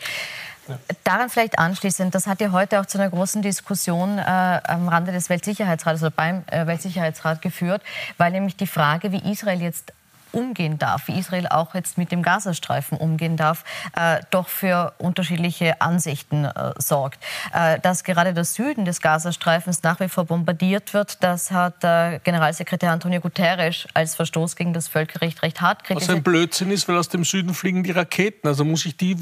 [1.03, 5.11] Daran vielleicht anschließend, das hat ja heute auch zu einer großen Diskussion äh, am Rande
[5.11, 7.81] des Weltsicherheitsrates oder beim äh, Weltsicherheitsrat geführt,
[8.17, 9.91] weil nämlich die Frage, wie Israel jetzt
[10.31, 13.63] umgehen darf, wie Israel auch jetzt mit dem Gazastreifen umgehen darf,
[13.95, 17.23] äh, doch für unterschiedliche Ansichten äh, sorgt.
[17.53, 22.19] Äh, dass gerade der Süden des Gazastreifens nach wie vor bombardiert wird, das hat äh,
[22.23, 26.17] Generalsekretär Antonio Guterres als Verstoß gegen das Völkerrecht recht hart Was kritisiert.
[26.17, 28.47] ein Blödsinn ist, weil aus dem Süden fliegen die Raketen.
[28.47, 29.15] Also muss ich die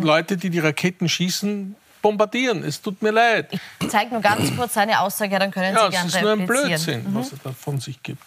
[0.00, 2.62] Leute, die die Raketen schießen, bombardieren.
[2.64, 3.48] Es tut mir leid.
[3.80, 6.20] Ich zeige nur ganz kurz seine Aussage, ja, dann können Ja, Sie es gerne ist
[6.22, 7.02] nur ein replizieren.
[7.04, 8.22] Blödsinn, was er da von sich gibt.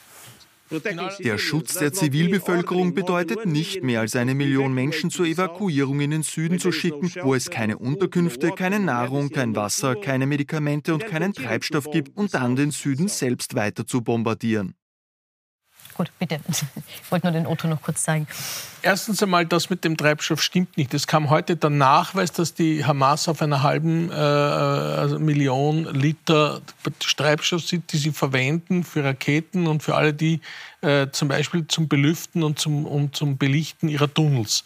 [0.69, 6.23] Der Schutz der Zivilbevölkerung bedeutet nicht mehr als eine Million Menschen zur Evakuierung in den
[6.23, 11.34] Süden zu schicken, wo es keine Unterkünfte, keine Nahrung, kein Wasser, keine Medikamente und keinen
[11.34, 14.75] Treibstoff gibt und dann den Süden selbst weiter zu bombardieren.
[15.97, 16.39] Gut, bitte.
[17.03, 18.27] Ich wollte nur den Otto noch kurz zeigen.
[18.81, 20.93] Erstens einmal, das mit dem Treibstoff stimmt nicht.
[20.93, 26.62] Es kam heute der Nachweis, dass die Hamas auf einer halben äh, also Million Liter
[26.99, 30.41] Treibstoff sind, die sie verwenden für Raketen und für alle, die
[30.81, 34.63] äh, zum Beispiel zum Belüften und zum, und zum Belichten ihrer Tunnels.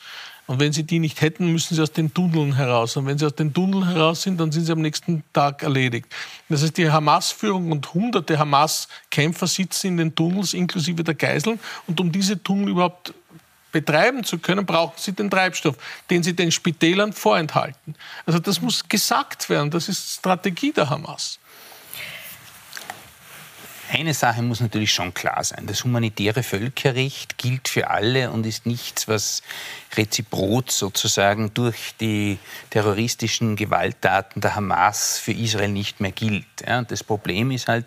[0.52, 2.98] Und wenn sie die nicht hätten, müssen sie aus den Tunneln heraus.
[2.98, 6.08] Und wenn sie aus den Tunneln heraus sind, dann sind sie am nächsten Tag erledigt.
[6.50, 11.58] Das heißt, die Hamas-Führung und hunderte Hamas-Kämpfer sitzen in den Tunnels inklusive der Geiseln.
[11.88, 13.14] Und um diese Tunnel überhaupt
[13.72, 15.78] betreiben zu können, brauchen sie den Treibstoff,
[16.10, 17.96] den sie den Spitälern vorenthalten.
[18.26, 19.72] Also das muss gesagt werden.
[19.72, 21.40] Das ist Strategie der Hamas.
[23.94, 25.68] Eine Sache muss natürlich schon klar sein.
[25.68, 29.44] Das humanitäre Völkerrecht gilt für alle und ist nichts, was
[29.98, 36.46] reziprot sozusagen durch die terroristischen Gewalttaten der Hamas für Israel nicht mehr gilt.
[36.66, 37.86] Ja, das Problem ist halt,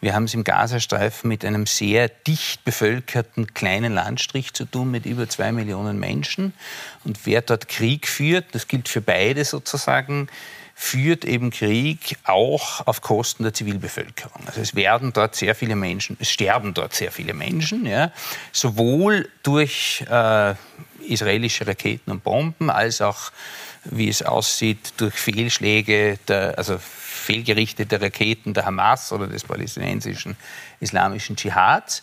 [0.00, 5.04] wir haben es im Gazastreifen mit einem sehr dicht bevölkerten kleinen Landstrich zu tun mit
[5.04, 6.52] über zwei Millionen Menschen.
[7.04, 10.28] Und wer dort Krieg führt, das gilt für beide sozusagen,
[10.82, 14.46] führt eben Krieg auch auf Kosten der Zivilbevölkerung.
[14.46, 18.10] Also es werden dort sehr viele Menschen, es sterben dort sehr viele Menschen, ja,
[18.50, 20.54] sowohl durch äh,
[21.06, 23.30] israelische Raketen und Bomben, als auch,
[23.84, 30.34] wie es aussieht, durch Fehlschläge, der, also fehlgerichtete Raketen der Hamas oder des palästinensischen
[30.80, 32.02] islamischen Dschihads.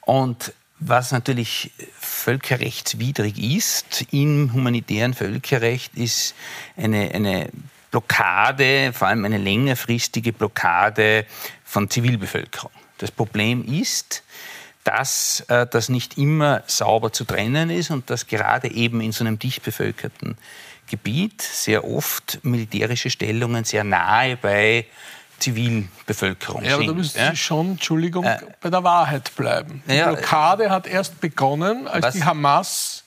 [0.00, 6.34] Und was natürlich völkerrechtswidrig ist im humanitären Völkerrecht, ist
[6.76, 7.50] eine, eine
[7.90, 11.24] Blockade, vor allem eine längerfristige Blockade
[11.64, 12.70] von Zivilbevölkerung.
[12.98, 14.22] Das Problem ist,
[14.84, 19.24] dass äh, das nicht immer sauber zu trennen ist und dass gerade eben in so
[19.24, 20.36] einem dicht bevölkerten
[20.90, 24.86] Gebiet sehr oft militärische Stellungen sehr nahe bei
[25.38, 26.96] Zivilbevölkerung Ja, aber da sind.
[26.96, 27.30] müssen ja.
[27.30, 28.24] Sie schon, Entschuldigung,
[28.60, 29.82] bei der Wahrheit bleiben.
[29.86, 32.14] Die Ja, Blockade hat erst begonnen, als Was?
[32.14, 33.04] die Hamas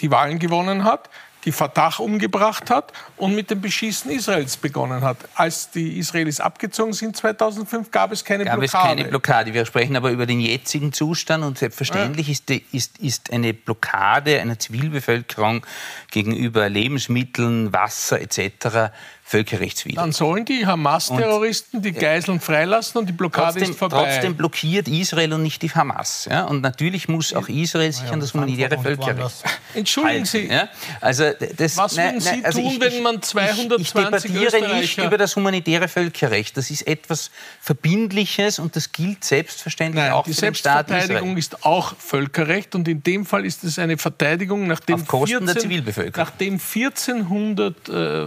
[0.00, 1.10] die Wahlen gewonnen hat,
[1.44, 5.16] die Fatah umgebracht hat und mit dem Beschießen Israels begonnen hat.
[5.34, 8.84] Als die Israelis abgezogen sind 2005, gab es keine gab Blockade.
[8.84, 9.54] es keine Blockade.
[9.54, 14.40] Wir sprechen aber über den jetzigen Zustand und selbstverständlich ist, die, ist, ist eine Blockade
[14.40, 15.66] einer Zivilbevölkerung
[16.10, 18.92] gegenüber Lebensmitteln, Wasser etc.
[19.30, 19.96] völkerrechtswidrig.
[19.96, 24.10] Dann sollen die Hamas-Terroristen die Geiseln freilassen und die Blockade Trotzdem, ist vorbei.
[24.10, 26.26] trotzdem blockiert Israel und nicht die Hamas.
[26.28, 26.44] Ja?
[26.44, 30.52] Und natürlich muss auch Israel sich an das humanitäre Völkerrecht Entschuldigen Sie, halten.
[30.52, 30.68] Ja?
[31.00, 35.36] Also das, Was würden Sie tun, wenn man 220 ich, ich debattiere nicht über das
[35.36, 36.56] humanitäre Völkerrecht.
[36.56, 41.36] Das ist etwas Verbindliches und das gilt selbstverständlich Nein, auch die für den Staat Selbstverteidigung
[41.36, 41.38] Israel.
[41.38, 45.54] ist auch Völkerrecht und in dem Fall ist es eine Verteidigung, nachdem, Auf Kosten der
[45.54, 46.26] 14, Zivilbevölkerung.
[46.26, 48.26] nachdem 1400 äh,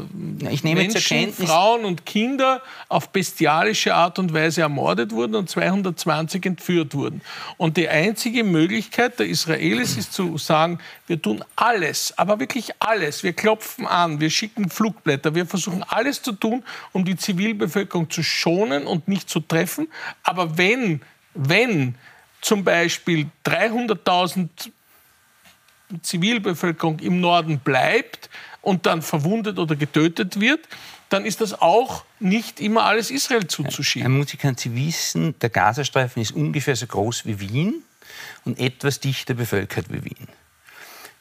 [0.50, 6.46] Ich nehme Menschen, Frauen und Kinder auf bestialische Art und Weise ermordet wurden und 220
[6.46, 7.22] entführt wurden.
[7.58, 13.24] Und die einzige Möglichkeit der Israelis ist zu sagen, wir tun alles, aber wirklich alles.
[13.24, 18.24] Wir klopfen an, wir schicken Flugblätter, wir versuchen alles zu tun, um die Zivilbevölkerung zu
[18.24, 19.88] schonen und nicht zu treffen.
[20.24, 21.02] Aber wenn,
[21.34, 21.96] wenn
[22.42, 24.50] zum Beispiel 300.000
[26.02, 28.30] Zivilbevölkerung im Norden bleibt
[28.64, 30.62] und dann verwundet oder getötet wird,
[31.10, 34.18] dann ist das auch nicht immer alles Israel Herr zuzuschieben.
[34.18, 37.84] Musikan, Sie wissen, der Gazastreifen ist ungefähr so groß wie Wien
[38.46, 40.28] und etwas dichter bevölkert wie Wien.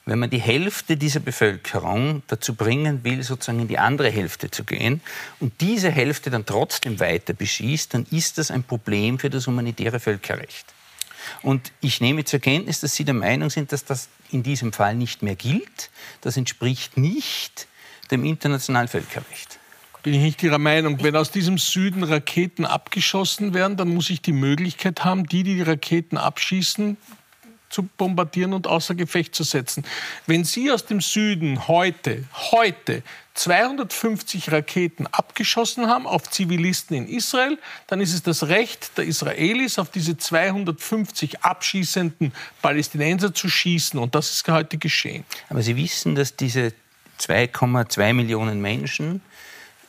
[0.04, 4.64] Wenn man die Hälfte dieser Bevölkerung dazu bringen will, sozusagen in die andere Hälfte zu
[4.64, 5.00] gehen
[5.38, 10.00] und diese Hälfte dann trotzdem weiter beschießt, dann ist das ein Problem für das humanitäre
[10.00, 10.66] Völkerrecht.
[11.42, 14.94] Und ich nehme zur Kenntnis, dass Sie der Meinung sind, dass das in diesem Fall
[14.94, 15.90] nicht mehr gilt.
[16.20, 17.66] Das entspricht nicht
[18.10, 19.58] dem internationalen Völkerrecht.
[20.02, 21.02] Bin ich nicht Ihrer Meinung.
[21.02, 25.54] Wenn aus diesem Süden Raketen abgeschossen werden, dann muss ich die Möglichkeit haben, die, die
[25.54, 26.96] die Raketen abschießen,
[27.72, 29.84] zu bombardieren und außer Gefecht zu setzen.
[30.26, 33.02] Wenn Sie aus dem Süden heute, heute
[33.34, 39.78] 250 Raketen abgeschossen haben auf Zivilisten in Israel, dann ist es das Recht der Israelis,
[39.78, 43.98] auf diese 250 abschießenden Palästinenser zu schießen.
[43.98, 45.24] Und das ist heute geschehen.
[45.48, 46.74] Aber Sie wissen, dass diese
[47.20, 49.22] 2,2 Millionen Menschen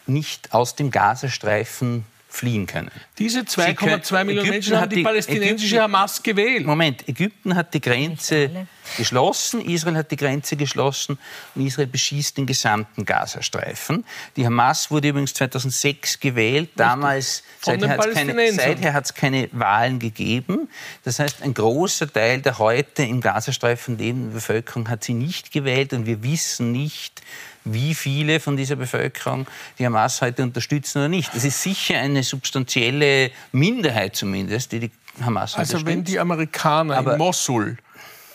[0.06, 2.90] nicht aus dem Gazastreifen fliehen können.
[3.20, 6.66] Diese 2,2 Millionen Menschen haben die, die palästinensische Ägypten, Hamas gewählt.
[6.66, 8.68] Moment, Ägypten hat die Grenze
[8.98, 11.20] geschlossen, Israel hat die Grenze geschlossen
[11.54, 14.04] und Israel beschießt den gesamten Gazastreifen.
[14.36, 19.50] Die Hamas wurde übrigens 2006 gewählt, damals, seither hat, es keine, seither hat es keine
[19.52, 20.70] Wahlen gegeben.
[21.04, 25.94] Das heißt, ein großer Teil der heute im Gazastreifen lebenden Bevölkerung hat sie nicht gewählt
[25.94, 27.22] und wir wissen nicht,
[27.66, 29.48] wie viele von dieser Bevölkerung
[29.80, 31.34] die Hamas heute unterstützen oder nicht.
[31.34, 35.76] Es ist sicher eine substanzielle Minderheit zumindest, die die Hamas also unterstützt.
[35.76, 37.78] Also wenn die Amerikaner Aber in Mosul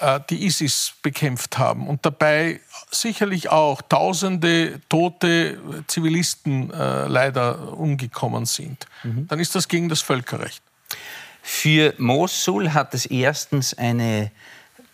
[0.00, 2.60] äh, die ISIS bekämpft haben und dabei
[2.90, 9.26] sicherlich auch tausende tote Zivilisten äh, leider umgekommen sind, mhm.
[9.28, 10.62] dann ist das gegen das Völkerrecht.
[11.42, 14.30] Für Mosul hat es erstens eine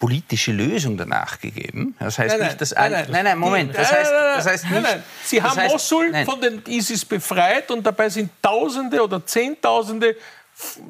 [0.05, 1.97] politische Lösung danach gegeben.
[1.99, 3.75] Das heißt nein, nicht, dass nein, nein, nein, nein, Moment.
[3.75, 4.83] Das heißt, das heißt nicht.
[4.83, 10.15] Nein, Sie haben heißt, Mosul von den ISIS befreit und dabei sind Tausende oder Zehntausende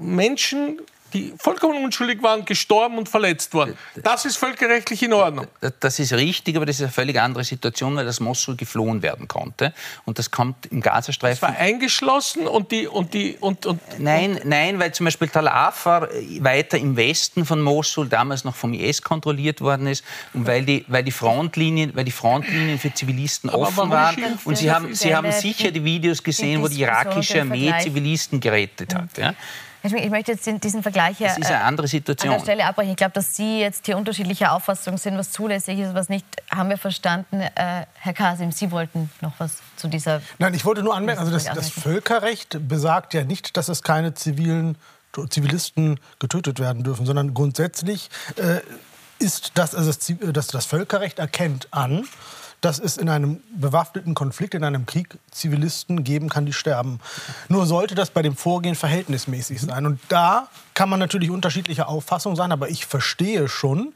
[0.00, 0.80] Menschen
[1.14, 3.78] die vollkommen unschuldig waren, gestorben und verletzt worden.
[4.02, 5.46] Das ist völkerrechtlich in Ordnung.
[5.80, 9.28] Das ist richtig, aber das ist eine völlig andere Situation, weil das Mosul geflohen werden
[9.28, 9.72] konnte.
[10.04, 11.36] Und das kommt im Gazastreifen.
[11.36, 12.88] Es war eingeschlossen und die.
[12.88, 16.08] Und die und, und, nein, nein, weil zum Beispiel Tal Afar
[16.40, 20.84] weiter im Westen von Mosul damals noch vom IS kontrolliert worden ist und weil die,
[20.88, 24.38] weil die, Frontlinien, weil die Frontlinien für Zivilisten aber offen waren.
[24.44, 28.94] Und Sie haben, Sie haben sicher die Videos gesehen, wo die irakische Armee Zivilisten gerettet
[28.94, 29.16] hat.
[29.16, 29.34] Ja?
[29.84, 32.32] Ich möchte jetzt diesen Vergleich hier, das ist eine äh, andere Situation.
[32.32, 32.92] an der Stelle abbrechen.
[32.92, 36.70] Ich glaube, dass Sie jetzt hier unterschiedlicher Auffassung sind, was zulässig ist, was nicht, haben
[36.70, 37.42] wir verstanden.
[37.42, 40.22] Äh, Herr Kasim, Sie wollten noch was zu dieser...
[40.38, 44.14] Nein, ich wollte nur anmerken, also das, das Völkerrecht besagt ja nicht, dass es keine
[44.14, 44.78] zivilen
[45.28, 48.60] Zivilisten getötet werden dürfen, sondern grundsätzlich äh,
[49.18, 52.08] ist das, also das, das, das Völkerrecht erkennt an,
[52.64, 57.00] dass es in einem bewaffneten Konflikt, in einem Krieg Zivilisten geben kann, die sterben.
[57.48, 59.86] Nur sollte das bei dem Vorgehen verhältnismäßig sein.
[59.86, 63.94] Und da kann man natürlich unterschiedlicher Auffassung sein, aber ich verstehe schon,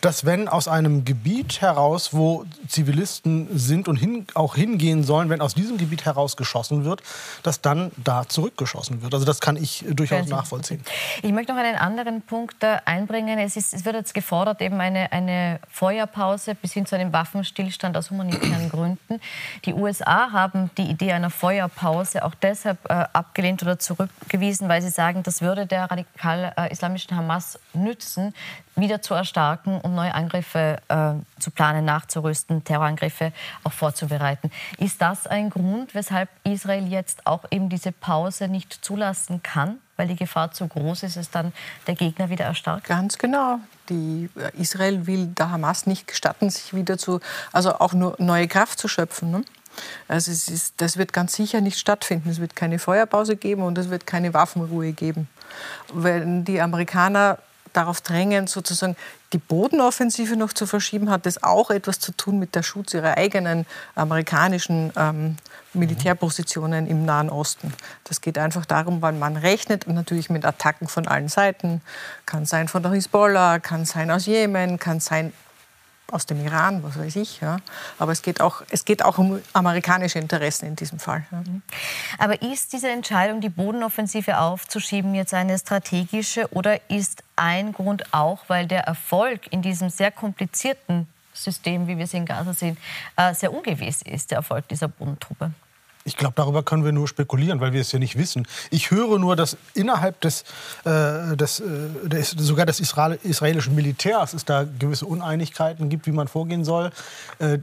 [0.00, 5.40] dass wenn aus einem Gebiet heraus, wo Zivilisten sind und hin, auch hingehen sollen, wenn
[5.40, 7.02] aus diesem Gebiet heraus geschossen wird,
[7.42, 9.12] dass dann da zurückgeschossen wird.
[9.12, 10.82] Also das kann ich durchaus nachvollziehen.
[11.22, 13.38] Ich möchte noch einen anderen Punkt einbringen.
[13.40, 17.96] Es, ist, es wird jetzt gefordert, eben eine, eine Feuerpause bis hin zu einem Waffenstillstand
[17.96, 19.20] aus humanitären Gründen.
[19.64, 24.90] Die USA haben die Idee einer Feuerpause auch deshalb äh, abgelehnt oder zurückgewiesen, weil sie
[24.90, 25.90] sagen, das würde der
[26.22, 28.34] radikal-islamischen äh, Hamas nützen,
[28.76, 33.32] wieder zu erstarken und neue Angriffe äh, zu planen, nachzurüsten, Terrorangriffe
[33.64, 34.50] auch vorzubereiten.
[34.78, 39.78] Ist das ein Grund, weshalb Israel jetzt auch eben diese Pause nicht zulassen kann?
[39.96, 41.52] Weil die Gefahr zu groß ist, dass dann
[41.86, 42.86] der Gegner wieder erstarkt?
[42.86, 43.58] Ganz genau.
[43.90, 47.20] Die, äh, Israel will der Hamas nicht gestatten, sich wieder zu,
[47.52, 49.30] also auch nur neue Kraft zu schöpfen.
[49.30, 49.44] Ne?
[50.08, 52.30] Also ist, das wird ganz sicher nicht stattfinden.
[52.30, 55.28] Es wird keine Feuerpause geben und es wird keine Waffenruhe geben.
[55.92, 57.38] Wenn die Amerikaner
[57.72, 58.96] darauf drängen, sozusagen
[59.32, 63.16] die Bodenoffensive noch zu verschieben, hat das auch etwas zu tun mit der Schutz ihrer
[63.16, 65.36] eigenen amerikanischen ähm,
[65.72, 67.72] Militärpositionen im Nahen Osten.
[68.04, 71.80] Das geht einfach darum, weil man rechnet natürlich mit Attacken von allen Seiten.
[72.26, 75.32] Kann sein von der Hisbollah, kann sein aus Jemen, kann sein
[76.12, 77.40] aus dem Iran, was weiß ich.
[77.40, 77.58] Ja.
[77.98, 81.24] Aber es geht, auch, es geht auch um amerikanische Interessen in diesem Fall.
[81.30, 81.38] Ja.
[81.38, 81.62] Mhm.
[82.18, 88.40] Aber ist diese Entscheidung, die Bodenoffensive aufzuschieben, jetzt eine strategische oder ist ein Grund auch,
[88.48, 92.76] weil der Erfolg in diesem sehr komplizierten System, wie wir es in Gaza sehen,
[93.16, 95.52] äh, sehr ungewiss ist, der Erfolg dieser Bodentruppe?
[96.04, 98.48] Ich glaube, darüber können wir nur spekulieren, weil wir es ja nicht wissen.
[98.70, 100.44] Ich höre nur, dass innerhalb des,
[100.84, 106.12] äh, des, äh, des sogar des Israel, israelischen Militärs es da gewisse Uneinigkeiten gibt, wie
[106.12, 106.90] man vorgehen soll.
[107.38, 107.58] Äh,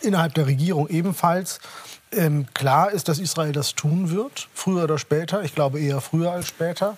[0.00, 1.60] innerhalb der Regierung ebenfalls.
[2.12, 5.42] Ähm, klar ist, dass Israel das tun wird, früher oder später.
[5.42, 6.96] Ich glaube eher früher als später.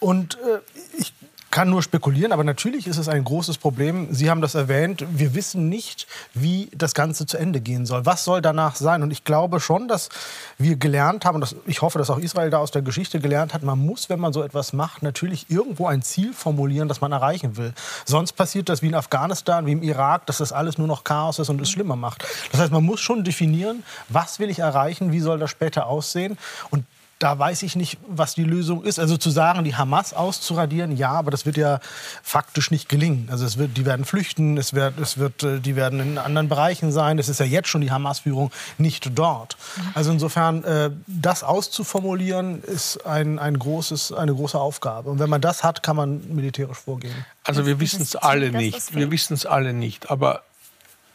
[0.00, 0.60] Und äh,
[0.98, 1.12] ich
[1.56, 4.08] kann nur spekulieren, aber natürlich ist es ein großes Problem.
[4.10, 5.06] Sie haben das erwähnt.
[5.08, 8.04] Wir wissen nicht, wie das Ganze zu Ende gehen soll.
[8.04, 9.02] Was soll danach sein?
[9.02, 10.10] Und ich glaube schon, dass
[10.58, 13.62] wir gelernt haben, und ich hoffe, dass auch Israel da aus der Geschichte gelernt hat,
[13.62, 17.56] man muss, wenn man so etwas macht, natürlich irgendwo ein Ziel formulieren, das man erreichen
[17.56, 17.72] will.
[18.04, 21.38] Sonst passiert das wie in Afghanistan, wie im Irak, dass das alles nur noch Chaos
[21.38, 22.22] ist und es schlimmer macht.
[22.52, 26.36] Das heißt, man muss schon definieren, was will ich erreichen, wie soll das später aussehen.
[26.68, 26.84] Und
[27.18, 28.98] da weiß ich nicht, was die Lösung ist.
[28.98, 31.80] Also zu sagen, die Hamas auszuradieren, ja, aber das wird ja
[32.22, 33.28] faktisch nicht gelingen.
[33.30, 36.48] Also es wird, die werden flüchten, es wird, es wird, äh, die werden in anderen
[36.48, 37.18] Bereichen sein.
[37.18, 39.56] Es ist ja jetzt schon die Hamas-Führung nicht dort.
[39.94, 45.08] Also insofern, äh, das auszuformulieren, ist ein, ein großes, eine große Aufgabe.
[45.08, 47.24] Und wenn man das hat, kann man militärisch vorgehen.
[47.44, 48.94] Also wir wissen es alle nicht.
[48.94, 50.10] Wir wissen es alle nicht.
[50.10, 50.42] Aber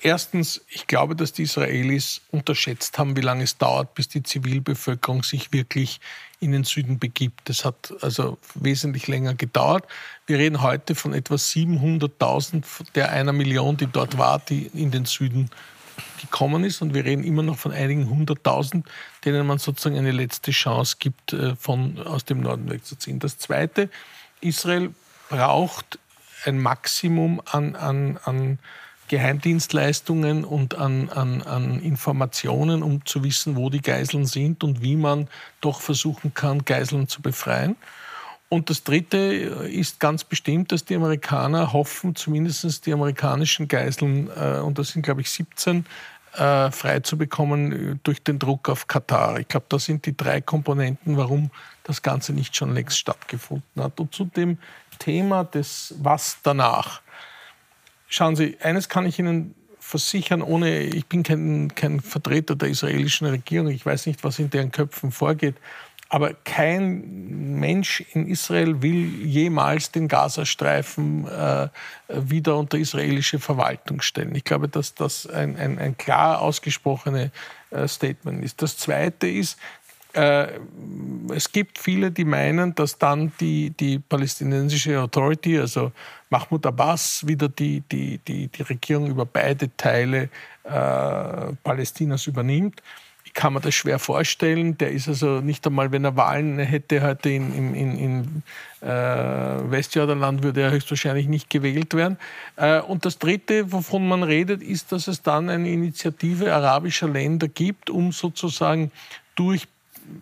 [0.04, 5.22] Erstens, ich glaube, dass die Israelis unterschätzt haben, wie lange es dauert, bis die Zivilbevölkerung
[5.24, 6.02] sich wirklich
[6.39, 7.47] in den Süden begibt.
[7.47, 9.86] Das hat also wesentlich länger gedauert.
[10.26, 12.64] Wir reden heute von etwa 700.000
[12.95, 15.52] der einer Million, die dort war, die in den Süden
[16.20, 16.82] gekommen ist.
[16.82, 18.89] Und wir reden immer noch von einigen hunderttausend,
[19.24, 23.20] denen man sozusagen eine letzte Chance gibt, äh, von, aus dem Norden wegzuziehen.
[23.20, 23.88] Das Zweite,
[24.39, 24.95] Israel
[25.30, 25.99] braucht
[26.45, 28.58] ein Maximum an, an, an
[29.12, 34.95] Geheimdienstleistungen und an, an, an Informationen, um zu wissen, wo die Geiseln sind und wie
[34.95, 35.28] man
[35.59, 37.76] doch versuchen kann, Geiseln zu befreien.
[38.47, 44.59] Und das Dritte ist ganz bestimmt, dass die Amerikaner hoffen, zumindest die amerikanischen Geiseln, äh,
[44.59, 45.86] und das sind, glaube ich, 17,
[46.38, 49.41] äh, frei bekommen durch den Druck auf Katar.
[49.41, 51.51] Ich glaube, das sind die drei Komponenten, warum
[51.84, 53.99] das Ganze nicht schon längst stattgefunden hat.
[53.99, 54.57] Und zu dem
[54.99, 57.01] Thema des Was danach.
[58.14, 63.26] Schauen Sie, eines kann ich Ihnen versichern, ohne, ich bin kein, kein Vertreter der israelischen
[63.26, 65.55] Regierung, ich weiß nicht, was in deren Köpfen vorgeht,
[66.09, 71.70] aber kein Mensch in Israel will jemals den Gazastreifen äh,
[72.09, 74.36] wieder unter israelische Verwaltung stellen.
[74.36, 77.32] Ich glaube, dass das ein, ein, ein klar ausgesprochenes
[77.70, 78.62] äh, Statement ist.
[78.62, 79.57] Das Zweite ist,
[80.12, 80.47] äh,
[81.34, 85.93] es gibt viele, die meinen, dass dann die, die palästinensische Authority, also
[86.32, 90.30] Mahmoud Abbas, wieder die, die, die, die Regierung über beide Teile
[90.64, 92.82] äh, Palästinas übernimmt.
[93.26, 94.78] Ich kann mir das schwer vorstellen.
[94.78, 98.44] Der ist also nicht einmal, wenn er Wahlen hätte heute in, in, in,
[98.82, 102.18] äh, Westjordanland, würde er höchstwahrscheinlich nicht gewählt werden.
[102.56, 107.48] Äh, und das Dritte, wovon man redet, ist, dass es dann eine Initiative arabischer Länder
[107.50, 108.92] gibt, um sozusagen
[109.36, 109.68] durch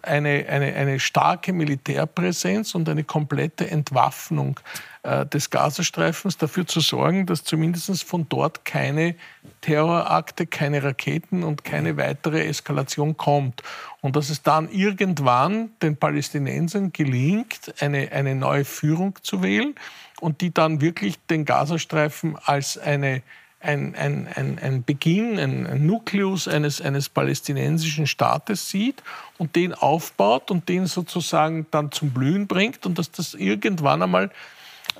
[0.01, 4.59] eine, eine, eine starke Militärpräsenz und eine komplette Entwaffnung
[5.03, 9.15] des Gazastreifens dafür zu sorgen, dass zumindest von dort keine
[9.61, 13.63] Terrorakte, keine Raketen und keine weitere Eskalation kommt.
[14.01, 19.75] Und dass es dann irgendwann den Palästinensern gelingt, eine, eine neue Führung zu wählen
[20.19, 23.21] und die dann wirklich den Gazastreifen als eine
[23.61, 29.03] ein, ein, ein, ein Beginn, ein, ein Nukleus eines, eines palästinensischen Staates sieht
[29.37, 34.31] und den aufbaut und den sozusagen dann zum Blühen bringt und dass das irgendwann einmal,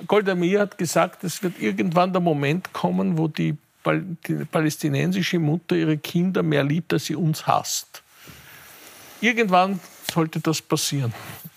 [0.06, 3.56] Golda Meir hat gesagt, es wird irgendwann der Moment kommen, wo die,
[4.26, 8.02] die palästinensische Mutter ihre Kinder mehr liebt, als sie uns hasst.
[9.20, 9.80] Irgendwann
[10.10, 11.12] sollte das passieren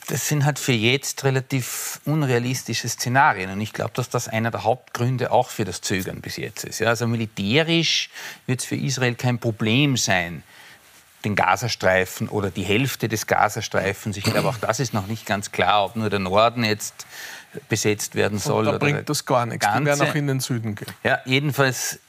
[0.07, 3.49] das sind halt für jetzt relativ unrealistische Szenarien.
[3.51, 6.79] Und ich glaube, dass das einer der Hauptgründe auch für das Zögern bis jetzt ist.
[6.79, 8.09] Ja, also militärisch
[8.45, 10.43] wird es für Israel kein Problem sein,
[11.23, 14.17] den Gazastreifen oder die Hälfte des Gazastreifens.
[14.17, 17.05] Ich glaube, auch das ist noch nicht ganz klar, ob nur der Norden jetzt
[17.70, 18.68] besetzt werden soll.
[18.68, 19.66] Und da bringt das gar nichts.
[19.66, 19.80] Ganze.
[19.80, 20.93] Die werden auch in den Süden gehen.
[21.04, 21.99] Ja, jedenfalls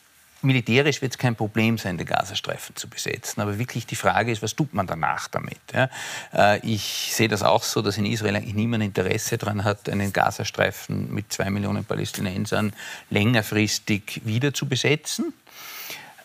[0.45, 3.41] militärisch wird es kein Problem sein, den Gazastreifen zu besetzen.
[3.41, 5.59] Aber wirklich die Frage ist, was tut man danach damit?
[5.73, 5.89] Ja?
[6.33, 10.13] Äh, ich sehe das auch so, dass in Israel eigentlich niemand Interesse daran hat, einen
[10.13, 12.73] Gazastreifen mit zwei Millionen Palästinensern
[13.11, 15.33] längerfristig wieder zu besetzen.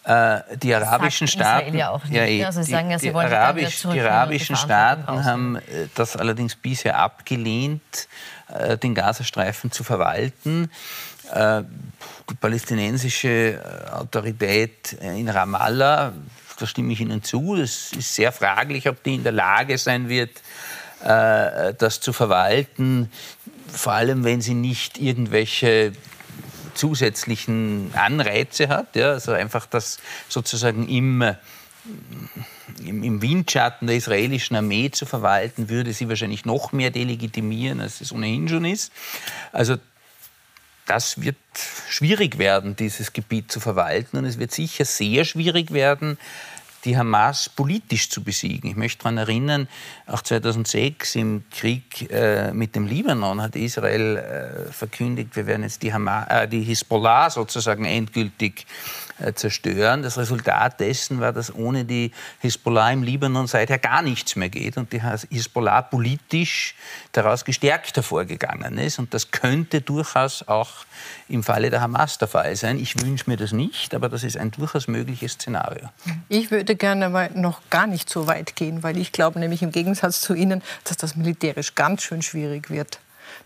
[0.10, 5.24] Äh, die arabischen Staaten, ja eh, also die, sagen, ja, die, Arabisch, die arabischen Staaten
[5.24, 8.07] haben äh, das allerdings bisher abgelehnt,
[8.82, 10.72] den Gazastreifen zu verwalten.
[11.32, 11.64] Äh,
[12.30, 16.14] die palästinensische äh, Autorität in Ramallah,
[16.60, 20.10] da stimme ich Ihnen zu, es ist sehr fraglich, ob die in der Lage sein
[20.10, 20.32] wird,
[21.03, 23.12] äh, das zu verwalten,
[23.72, 25.93] vor allem wenn sie nicht irgendwelche
[26.74, 31.24] zusätzlichen Anreize hat, ja, also einfach das sozusagen im,
[32.84, 38.12] im, Windschatten der israelischen Armee zu verwalten, würde sie wahrscheinlich noch mehr delegitimieren, als es
[38.12, 38.92] ohnehin schon ist.
[39.52, 39.78] Also
[40.86, 41.38] das wird
[41.88, 44.18] schwierig werden, dieses Gebiet zu verwalten.
[44.18, 46.18] Und es wird sicher sehr schwierig werden,
[46.86, 48.70] die Hamas politisch zu besiegen.
[48.70, 49.68] Ich möchte daran erinnern,
[50.08, 55.84] auch 2006 im Krieg äh, mit dem Libanon hat Israel äh, verkündigt, wir werden jetzt
[55.84, 58.66] die, Hamas, äh, die Hisbollah sozusagen endgültig
[59.36, 60.02] zerstören.
[60.02, 64.78] Das Resultat dessen war, dass ohne die Hisbollah im Libanon seither gar nichts mehr geht
[64.78, 66.76] und die Hisbollah politisch
[67.12, 69.00] daraus gestärkt hervorgegangen ist.
[69.00, 70.86] Und das könnte durchaus auch
[71.28, 72.80] im Falle der Hamas der Fall sein.
[72.80, 75.90] Ich wünsche mir das nicht, aber das ist ein durchaus mögliches Szenario.
[76.30, 79.72] Ich würde gerne aber noch gar nicht so weit gehen, weil ich glaube nämlich im
[79.72, 83.00] Gegensatz zu Ihnen, dass das militärisch ganz schön schwierig wird.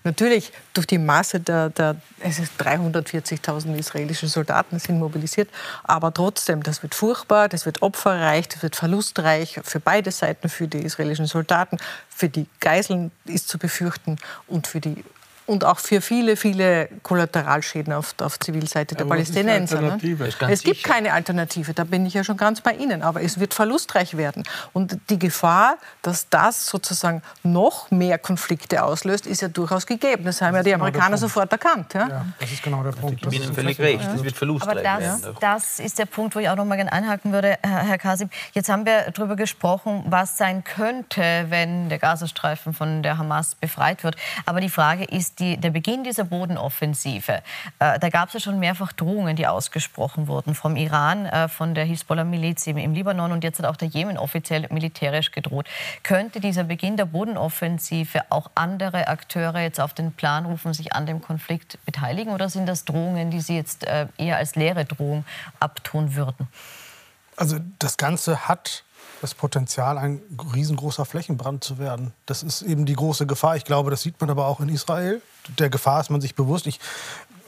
[0.03, 5.49] Natürlich durch die Masse der, der es ist 340.000 israelische Soldaten sind mobilisiert,
[5.83, 10.67] aber trotzdem, das wird furchtbar, das wird opferreich, das wird verlustreich für beide Seiten, für
[10.67, 11.77] die israelischen Soldaten,
[12.09, 15.03] für die Geiseln ist zu befürchten und für die
[15.45, 19.81] und auch für viele, viele Kollateralschäden auf, auf Zivilseite der aber Palästinenser.
[19.81, 19.99] Ne?
[20.49, 20.89] Es gibt sicher.
[20.89, 24.43] keine Alternative, da bin ich ja schon ganz bei Ihnen, aber es wird verlustreich werden.
[24.71, 30.23] Und die Gefahr, dass das sozusagen noch mehr Konflikte auslöst, ist ja durchaus gegeben.
[30.25, 31.93] Das haben das ja die genau Amerikaner sofort erkannt.
[31.93, 32.07] Ja?
[32.07, 32.25] ja?
[32.39, 33.21] das ist genau der Punkt.
[33.23, 35.37] Ich bin Ihnen völlig recht, das wird verlustreich aber das, werden.
[35.41, 38.29] Das ist der Punkt, wo ich auch noch mal gerne einhaken würde, Herr Kasim.
[38.53, 44.03] Jetzt haben wir darüber gesprochen, was sein könnte, wenn der Gazastreifen von der Hamas befreit
[44.03, 44.15] wird.
[44.45, 47.41] Aber die Frage ist, die, der Beginn dieser Bodenoffensive,
[47.79, 51.75] äh, da gab es ja schon mehrfach Drohungen, die ausgesprochen wurden vom Iran, äh, von
[51.75, 55.67] der Hisbollah-Miliz im, im, Libanon und jetzt hat auch der Jemen offiziell militärisch gedroht.
[56.03, 61.05] Könnte dieser Beginn der Bodenoffensive auch andere Akteure jetzt auf den Plan rufen, sich an
[61.05, 65.25] dem Konflikt beteiligen oder sind das Drohungen, die Sie jetzt äh, eher als leere Drohung
[65.59, 66.47] abtun würden?
[67.35, 68.83] Also das Ganze hat
[69.23, 70.21] das Potenzial, ein
[70.53, 72.11] riesengroßer Flächenbrand zu werden.
[72.25, 73.55] Das ist eben die große Gefahr.
[73.55, 75.21] Ich glaube, das sieht man aber auch in Israel.
[75.59, 76.67] Der Gefahr ist man sich bewusst.
[76.67, 76.79] Ich,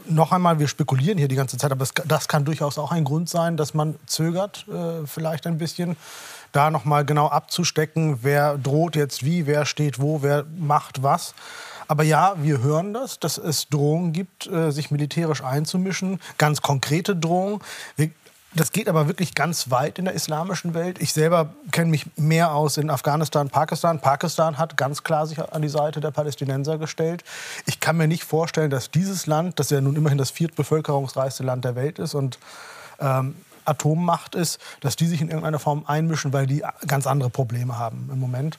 [0.07, 3.03] noch einmal, wir spekulieren hier die ganze Zeit, aber das, das kann durchaus auch ein
[3.03, 5.97] Grund sein, dass man zögert, äh, vielleicht ein bisschen,
[6.53, 11.35] da noch mal genau abzustecken, wer droht jetzt wie, wer steht wo, wer macht was.
[11.89, 17.15] Aber ja, wir hören das, dass es Drohungen gibt, äh, sich militärisch einzumischen, ganz konkrete
[17.15, 17.59] Drohungen.
[17.97, 18.11] Wir
[18.55, 21.01] das geht aber wirklich ganz weit in der islamischen Welt.
[21.01, 23.99] Ich selber kenne mich mehr aus in Afghanistan, Pakistan.
[23.99, 27.23] Pakistan hat ganz klar sich an die Seite der Palästinenser gestellt.
[27.65, 31.65] Ich kann mir nicht vorstellen, dass dieses Land, das ja nun immerhin das viertbevölkerungsreichste Land
[31.65, 32.39] der Welt ist und
[32.99, 33.35] ähm,
[33.65, 38.09] Atommacht ist, dass die sich in irgendeiner Form einmischen, weil die ganz andere Probleme haben
[38.11, 38.57] im Moment.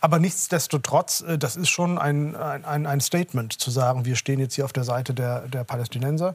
[0.00, 4.54] Aber nichtsdestotrotz, äh, das ist schon ein, ein, ein Statement zu sagen, wir stehen jetzt
[4.54, 6.34] hier auf der Seite der, der Palästinenser.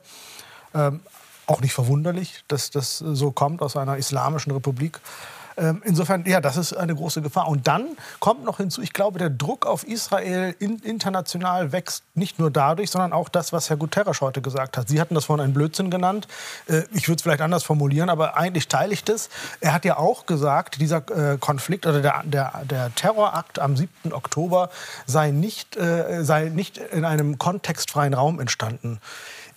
[0.73, 1.01] Ähm,
[1.51, 4.99] auch nicht verwunderlich, dass das so kommt aus einer islamischen Republik.
[5.57, 7.47] Ähm, insofern, ja, das ist eine große Gefahr.
[7.47, 12.39] Und dann kommt noch hinzu, ich glaube, der Druck auf Israel in, international wächst nicht
[12.39, 14.87] nur dadurch, sondern auch das, was Herr Guterres heute gesagt hat.
[14.87, 16.27] Sie hatten das vorhin einen Blödsinn genannt.
[16.67, 19.29] Äh, ich würde es vielleicht anders formulieren, aber eigentlich teile ich das.
[19.59, 24.13] Er hat ja auch gesagt, dieser äh, Konflikt oder der, der, der Terrorakt am 7.
[24.13, 24.69] Oktober
[25.05, 28.99] sei nicht, äh, sei nicht in einem kontextfreien Raum entstanden.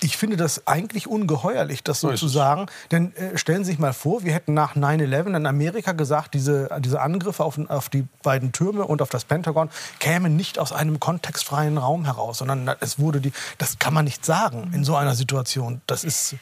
[0.04, 2.66] Ich finde das eigentlich ungeheuerlich, das so, zu sagen.
[2.90, 6.68] Denn äh, stellen Sie sich mal vor, wir hätten nach 9-11 in Amerika gesagt, diese,
[6.80, 11.00] diese Angriffe auf, auf, die beiden Türme und auf das Pentagon kämen nicht aus einem
[11.00, 13.32] kontextfreien Raum heraus, sondern es wurde die.
[13.56, 15.80] Das kann man nicht sagen in so einer Situation.
[15.86, 16.36] Das ist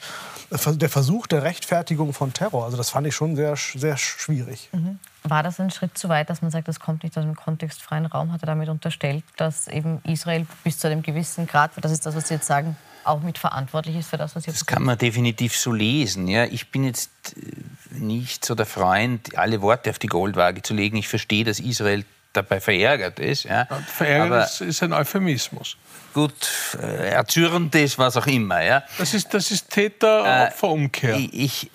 [0.51, 2.65] der Versuch der Rechtfertigung von Terror.
[2.65, 4.67] Also das fand ich schon sehr, sehr schwierig.
[4.73, 4.99] Mhm.
[5.23, 8.07] War das ein Schritt zu weit, dass man sagt, das kommt nicht aus einem kontextfreien
[8.07, 8.33] Raum?
[8.33, 12.13] Hat er damit unterstellt, dass eben Israel bis zu einem gewissen Grad, das ist das,
[12.13, 12.75] was Sie jetzt sagen,
[13.05, 16.27] auch mitverantwortlich ist für das, was jetzt Das kann man definitiv so lesen.
[16.27, 16.45] Ja.
[16.45, 20.97] Ich bin jetzt äh, nicht so der Freund, alle Worte auf die Goldwaage zu legen.
[20.97, 23.43] Ich verstehe, dass Israel dabei verärgert ist.
[23.43, 23.67] Ja.
[23.87, 25.77] verärgert Aber ist, ist ein Euphemismus.
[26.13, 28.61] Gut, äh, erzürnt ist, was auch immer.
[28.61, 28.83] Ja.
[28.97, 31.15] Das ist, das ist Täter-Opfer-Umkehr.
[31.15, 31.71] Äh, ich,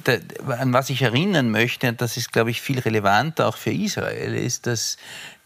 [0.46, 4.34] an was ich erinnern möchte, und das ist, glaube ich, viel relevanter auch für Israel,
[4.34, 4.96] ist, dass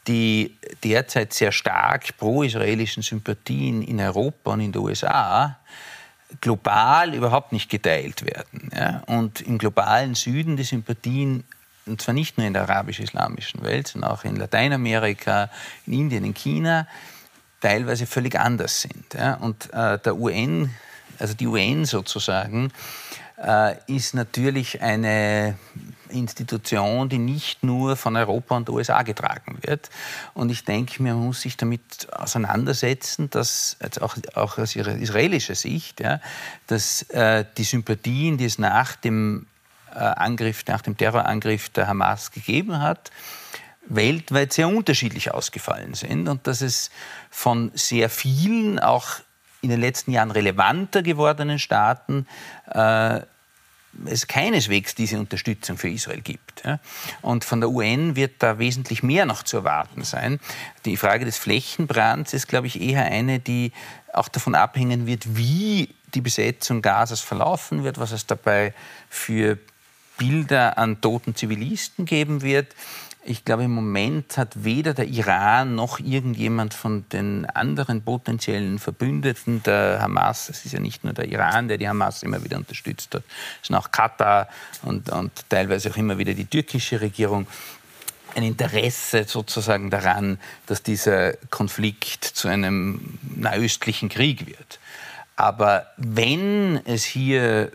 [0.09, 5.59] die derzeit sehr stark pro-israelischen Sympathien in Europa und in den USA
[6.41, 8.71] global überhaupt nicht geteilt werden.
[8.75, 9.03] Ja?
[9.07, 11.45] Und im globalen Süden die Sympathien,
[11.87, 15.51] und zwar nicht nur in der arabisch-islamischen Welt, sondern auch in Lateinamerika,
[15.87, 16.87] in Indien, in China,
[17.61, 19.15] teilweise völlig anders sind.
[19.15, 19.35] Ja?
[19.35, 20.71] Und äh, der UN,
[21.19, 22.73] also die UN sozusagen,
[23.37, 25.57] äh, ist natürlich eine
[26.13, 29.91] Institution, die nicht nur von Europa und USA getragen wird.
[30.35, 36.21] Und ich denke, man muss sich damit auseinandersetzen, dass auch, auch aus israelischer Sicht, ja,
[36.67, 39.47] dass äh, die Sympathien, die es nach dem
[39.95, 43.11] äh, Angriff, nach dem Terrorangriff der Hamas gegeben hat,
[43.87, 46.91] weltweit sehr unterschiedlich ausgefallen sind und dass es
[47.31, 49.09] von sehr vielen, auch
[49.61, 52.27] in den letzten Jahren relevanter gewordenen Staaten
[52.71, 53.21] äh,
[54.07, 56.63] es keineswegs diese Unterstützung für Israel gibt.
[57.21, 60.41] Und von der UN wird da wesentlich mehr noch zu erwarten sein.
[60.85, 63.73] Die Frage des Flächenbrands ist, glaube ich, eher eine, die
[64.13, 68.75] auch davon abhängen wird, wie die Besetzung Gazas verlaufen wird, was es dabei
[69.09, 69.59] für
[70.19, 72.75] Bilder an toten Zivilisten geben wird.
[73.25, 79.63] Ich glaube, im Moment hat weder der Iran noch irgendjemand von den anderen potenziellen Verbündeten
[79.63, 83.15] der Hamas, es ist ja nicht nur der Iran, der die Hamas immer wieder unterstützt
[83.15, 83.23] hat,
[83.63, 84.49] sondern auch Katar
[84.83, 87.47] und, und teilweise auch immer wieder die türkische Regierung,
[88.35, 94.81] ein Interesse sozusagen daran, dass dieser Konflikt zu einem nahöstlichen Krieg wird.
[95.37, 97.71] Aber wenn es hier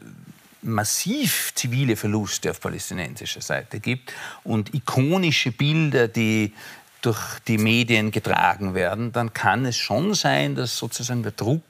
[0.68, 4.14] massiv zivile Verluste auf palästinensischer Seite gibt
[4.44, 6.54] und ikonische Bilder, die
[7.02, 11.64] durch die Medien getragen werden, dann kann es schon sein, dass sozusagen der Druck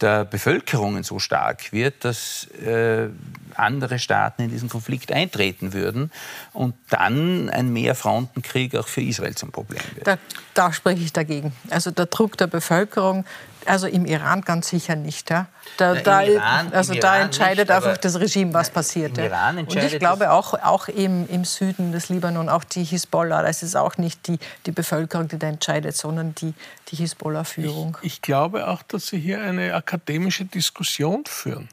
[0.00, 3.08] der Bevölkerungen so stark wird, dass äh,
[3.54, 6.10] andere Staaten in diesen Konflikt eintreten würden
[6.52, 10.06] und dann ein Mehrfrontenkrieg auch für Israel zum Problem wird.
[10.06, 10.18] Da,
[10.54, 11.52] da spreche ich dagegen.
[11.68, 13.24] Also der Druck der Bevölkerung
[13.66, 15.30] also im Iran ganz sicher nicht.
[15.30, 15.46] Ja.
[15.76, 19.18] Da, Na, da, Iran, also da Iran entscheidet nicht, einfach das Regime, was passiert.
[19.18, 19.50] Ja.
[19.50, 23.76] Und ich glaube auch, auch im, im Süden des Libanon, auch die Hisbollah, das ist
[23.76, 26.54] auch nicht die, die Bevölkerung, die da entscheidet, sondern die,
[26.88, 27.98] die Hisbollah-Führung.
[28.02, 31.68] Ich, ich glaube auch, dass Sie hier eine akademische Diskussion führen.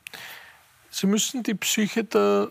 [0.90, 2.50] Sie müssen die Psyche der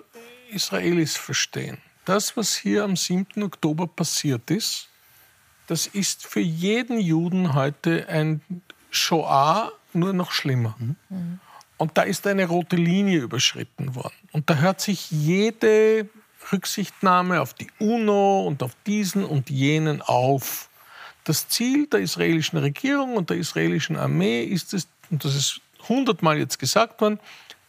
[0.50, 1.78] Israelis verstehen.
[2.04, 3.42] Das, was hier am 7.
[3.42, 4.88] Oktober passiert ist,
[5.66, 8.40] das ist für jeden Juden heute ein
[8.96, 10.76] Shoah nur noch schlimmer.
[10.78, 11.40] Mhm.
[11.78, 14.14] Und da ist eine rote Linie überschritten worden.
[14.32, 16.08] Und da hört sich jede
[16.52, 20.68] Rücksichtnahme auf die UNO und auf diesen und jenen auf.
[21.24, 26.38] Das Ziel der israelischen Regierung und der israelischen Armee ist es, und das ist hundertmal
[26.38, 27.18] jetzt gesagt worden,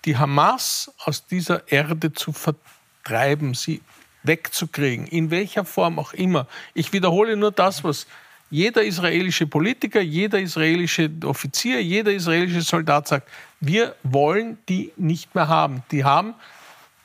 [0.05, 3.81] die Hamas aus dieser Erde zu vertreiben, sie
[4.23, 6.47] wegzukriegen, in welcher Form auch immer.
[6.73, 8.07] Ich wiederhole nur das, was
[8.49, 13.29] jeder israelische Politiker, jeder israelische Offizier, jeder israelische Soldat sagt,
[13.59, 15.83] wir wollen die nicht mehr haben.
[15.91, 16.33] Die haben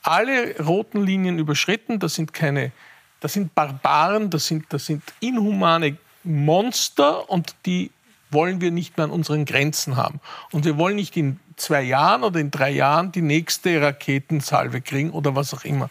[0.03, 1.99] alle roten Linien überschritten.
[1.99, 2.73] Das sind keine,
[3.21, 7.91] das sind Barbaren, das sind, das sind inhumane Monster und die
[8.31, 10.21] wollen wir nicht mehr an unseren Grenzen haben.
[10.53, 15.11] Und wir wollen nicht in zwei Jahren oder in drei Jahren die nächste Raketensalve kriegen
[15.11, 15.91] oder was auch immer.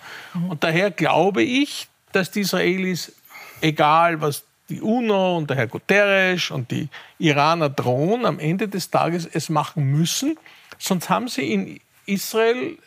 [0.50, 3.14] Und daher glaube ich, dass die Israelis,
[3.62, 6.88] egal was die UNO und der Herr Guterres und die
[7.20, 10.38] Iraner drohen, am Ende des Tages es machen müssen.
[10.78, 12.78] Sonst haben sie in Israel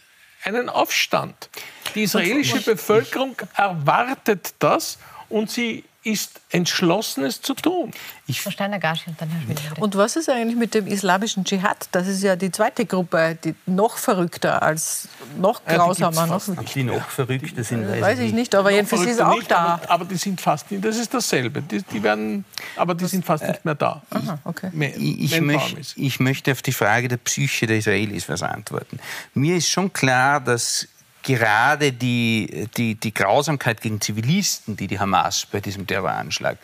[0.42, 1.50] einen Aufstand.
[1.94, 7.90] Die israelische Bevölkerung erwartet das und sie ist entschlossen, es zu tun.
[8.26, 11.88] Ich Frau steiner und dann Herr Und was ist eigentlich mit dem islamischen Dschihad?
[11.92, 16.26] Das ist ja die zweite Gruppe, die noch verrückter als noch grausamer.
[16.26, 19.34] Ja, die, noch, die noch verrückter sind, weiß, weiß ich nicht, aber jedenfalls ist auch
[19.34, 19.80] nicht, da.
[19.82, 21.62] Aber, aber, die sind fast nicht, das ist dasselbe.
[21.62, 22.44] Die, die werden,
[22.76, 24.02] aber die sind fast nicht mehr da.
[24.10, 24.70] Aha, okay.
[24.96, 29.00] ich, ich, möcht, ich möchte auf die Frage der Psyche der Israelis was antworten.
[29.34, 30.86] Mir ist schon klar, dass
[31.24, 36.58] gerade die, die, die Grausamkeit gegen Zivilisten, die die Hamas bei diesem Terroranschlag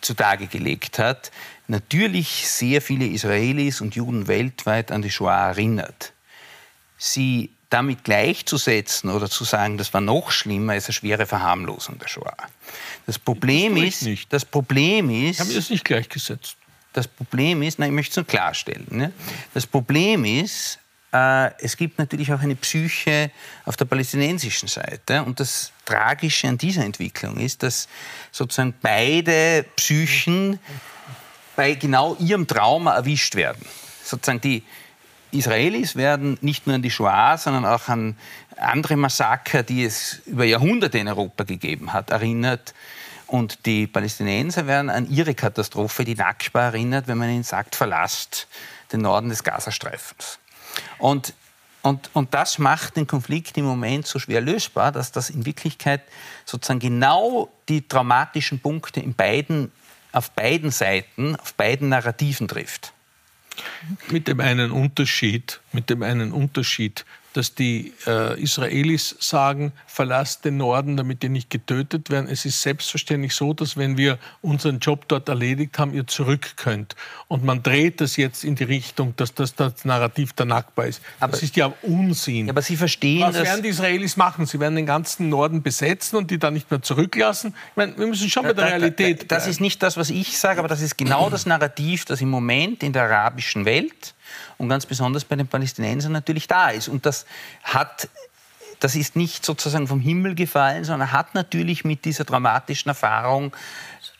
[0.00, 1.30] zutage gelegt hat,
[1.68, 6.12] natürlich sehr viele Israelis und Juden weltweit an die Shoah erinnert.
[6.96, 12.08] Sie damit gleichzusetzen oder zu sagen, das war noch schlimmer, ist eine schwere Verharmlosung der
[12.08, 12.36] Shoah.
[13.06, 14.32] Das Problem das ist, nicht.
[14.32, 16.56] das Problem ist, ich habe das nicht gleichgesetzt.
[16.92, 18.86] Das Problem ist, nein, ich möchte es nur klarstellen.
[18.88, 19.12] Ne?
[19.52, 20.78] Das Problem ist,
[21.12, 23.30] es gibt natürlich auch eine Psyche
[23.64, 25.22] auf der palästinensischen Seite.
[25.22, 27.88] Und das Tragische an dieser Entwicklung ist, dass
[28.32, 30.58] sozusagen beide Psychen
[31.54, 33.64] bei genau ihrem Trauma erwischt werden.
[34.04, 34.62] Sozusagen die
[35.32, 38.16] Israelis werden nicht nur an die Shoah, sondern auch an
[38.56, 42.74] andere Massaker, die es über Jahrhunderte in Europa gegeben hat, erinnert.
[43.26, 48.46] Und die Palästinenser werden an ihre Katastrophe, die Nakba, erinnert, wenn man ihnen sagt, verlasst
[48.92, 50.38] den Norden des Gazastreifens.
[50.98, 51.34] Und,
[51.82, 56.02] und, und das macht den Konflikt im Moment so schwer lösbar, dass das in Wirklichkeit
[56.44, 59.70] sozusagen genau die traumatischen Punkte in beiden,
[60.12, 62.92] auf beiden Seiten, auf beiden Narrativen trifft.
[64.08, 67.04] Mit dem einen Unterschied, mit dem einen Unterschied,
[67.36, 72.28] dass die äh, Israelis sagen, verlasst den Norden, damit ihr nicht getötet werden.
[72.30, 76.96] Es ist selbstverständlich so, dass wenn wir unseren Job dort erledigt haben, ihr zurück könnt.
[77.28, 81.02] Und man dreht das jetzt in die Richtung, dass das das Narrativ der Nakba ist.
[81.20, 82.48] Aber, das ist ja Unsinn.
[82.48, 84.46] aber Sie verstehen Was werden die Israelis machen?
[84.46, 87.54] Sie werden den ganzen Norden besetzen und die dann nicht mehr zurücklassen?
[87.70, 89.30] Ich meine, wir müssen schon bei der Realität.
[89.30, 92.30] Das ist nicht das, was ich sage, aber das ist genau das Narrativ, das im
[92.30, 94.14] Moment in der arabischen Welt
[94.58, 96.88] und ganz besonders bei den Palästinensern natürlich da ist.
[96.88, 97.26] Und das
[97.62, 98.08] hat
[98.80, 103.52] das ist nicht sozusagen vom Himmel gefallen, sondern hat natürlich mit dieser dramatischen Erfahrung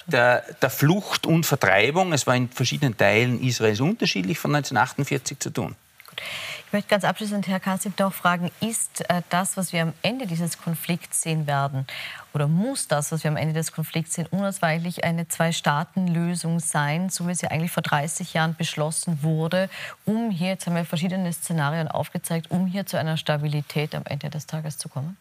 [0.07, 5.51] der, der, Flucht und Vertreibung, es war in verschiedenen Teilen Israels unterschiedlich, von 1948 zu
[5.51, 5.77] tun.
[6.17, 6.23] Gut.
[6.67, 10.27] Ich möchte ganz abschließend Herr Kassib noch fragen, ist äh, das, was wir am Ende
[10.27, 11.87] dieses Konflikts sehen werden,
[12.35, 17.29] oder muss das, was wir am Ende des Konflikts sehen, unausweichlich eine Zwei-Staaten-Lösung sein, so
[17.29, 19.71] wie sie eigentlich vor 30 Jahren beschlossen wurde,
[20.05, 24.29] um hier, jetzt haben wir verschiedene Szenarien aufgezeigt, um hier zu einer Stabilität am Ende
[24.29, 25.17] des Tages zu kommen?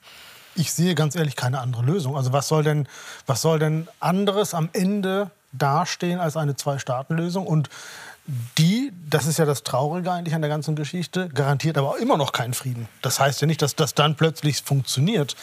[0.56, 2.16] Ich sehe ganz ehrlich keine andere Lösung.
[2.16, 2.88] Also was soll denn,
[3.26, 7.46] was soll denn anderes am Ende dastehen als eine Zwei-Staaten-Lösung?
[7.46, 7.70] Und
[8.58, 12.18] die, das ist ja das Traurige eigentlich an der ganzen Geschichte, garantiert aber auch immer
[12.18, 12.88] noch keinen Frieden.
[13.04, 15.36] Das heißt ja nicht, dass das dann plötzlich funktioniert.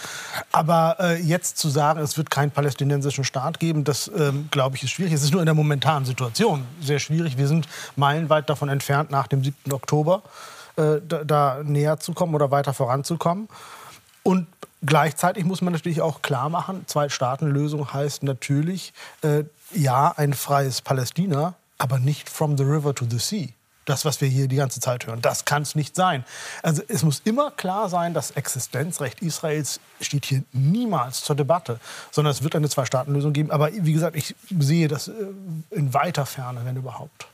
[0.51, 4.83] Aber äh, jetzt zu sagen, es wird keinen palästinensischen Staat geben, das ähm, glaube ich
[4.83, 5.13] ist schwierig.
[5.13, 7.39] Es ist nur in der momentanen Situation sehr schwierig.
[7.39, 9.73] Wir sind meilenweit davon entfernt, nach dem 7.
[9.73, 10.23] Oktober
[10.77, 13.49] äh, da, da näher zu kommen oder weiter voranzukommen.
[14.25, 14.49] Und
[14.85, 21.55] gleichzeitig muss man natürlich auch klar machen, Zwei-Staaten-Lösung heißt natürlich, äh, ja, ein freies Palästina,
[21.79, 23.49] aber nicht from the river to the sea.
[23.85, 26.25] Das, was wir hier die ganze Zeit hören, das kann es nicht sein.
[26.63, 31.81] Also es muss immer klar sein, das Existenzrecht Israels steht hier niemals zur Debatte,
[32.13, 33.51] sondern es wird eine Zwei-Staaten-Lösung geben.
[33.51, 35.13] Aber wie gesagt, ich sehe das äh,
[35.71, 37.27] in weiter Ferne, wenn überhaupt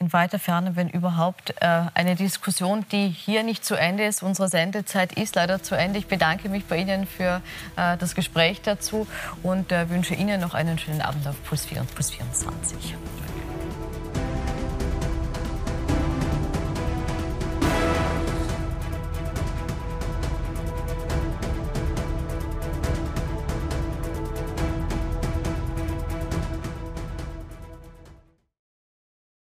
[0.00, 4.22] in weiter Ferne, wenn überhaupt, äh, eine Diskussion, die hier nicht zu Ende ist.
[4.22, 5.98] Unsere Sendezeit ist leider zu Ende.
[5.98, 7.42] Ich bedanke mich bei Ihnen für
[7.76, 9.06] äh, das Gespräch dazu
[9.42, 12.94] und wünsche Ihnen noch einen schönen Abend auf Puls 4 und Puls 24.
[12.94, 13.57] Danke.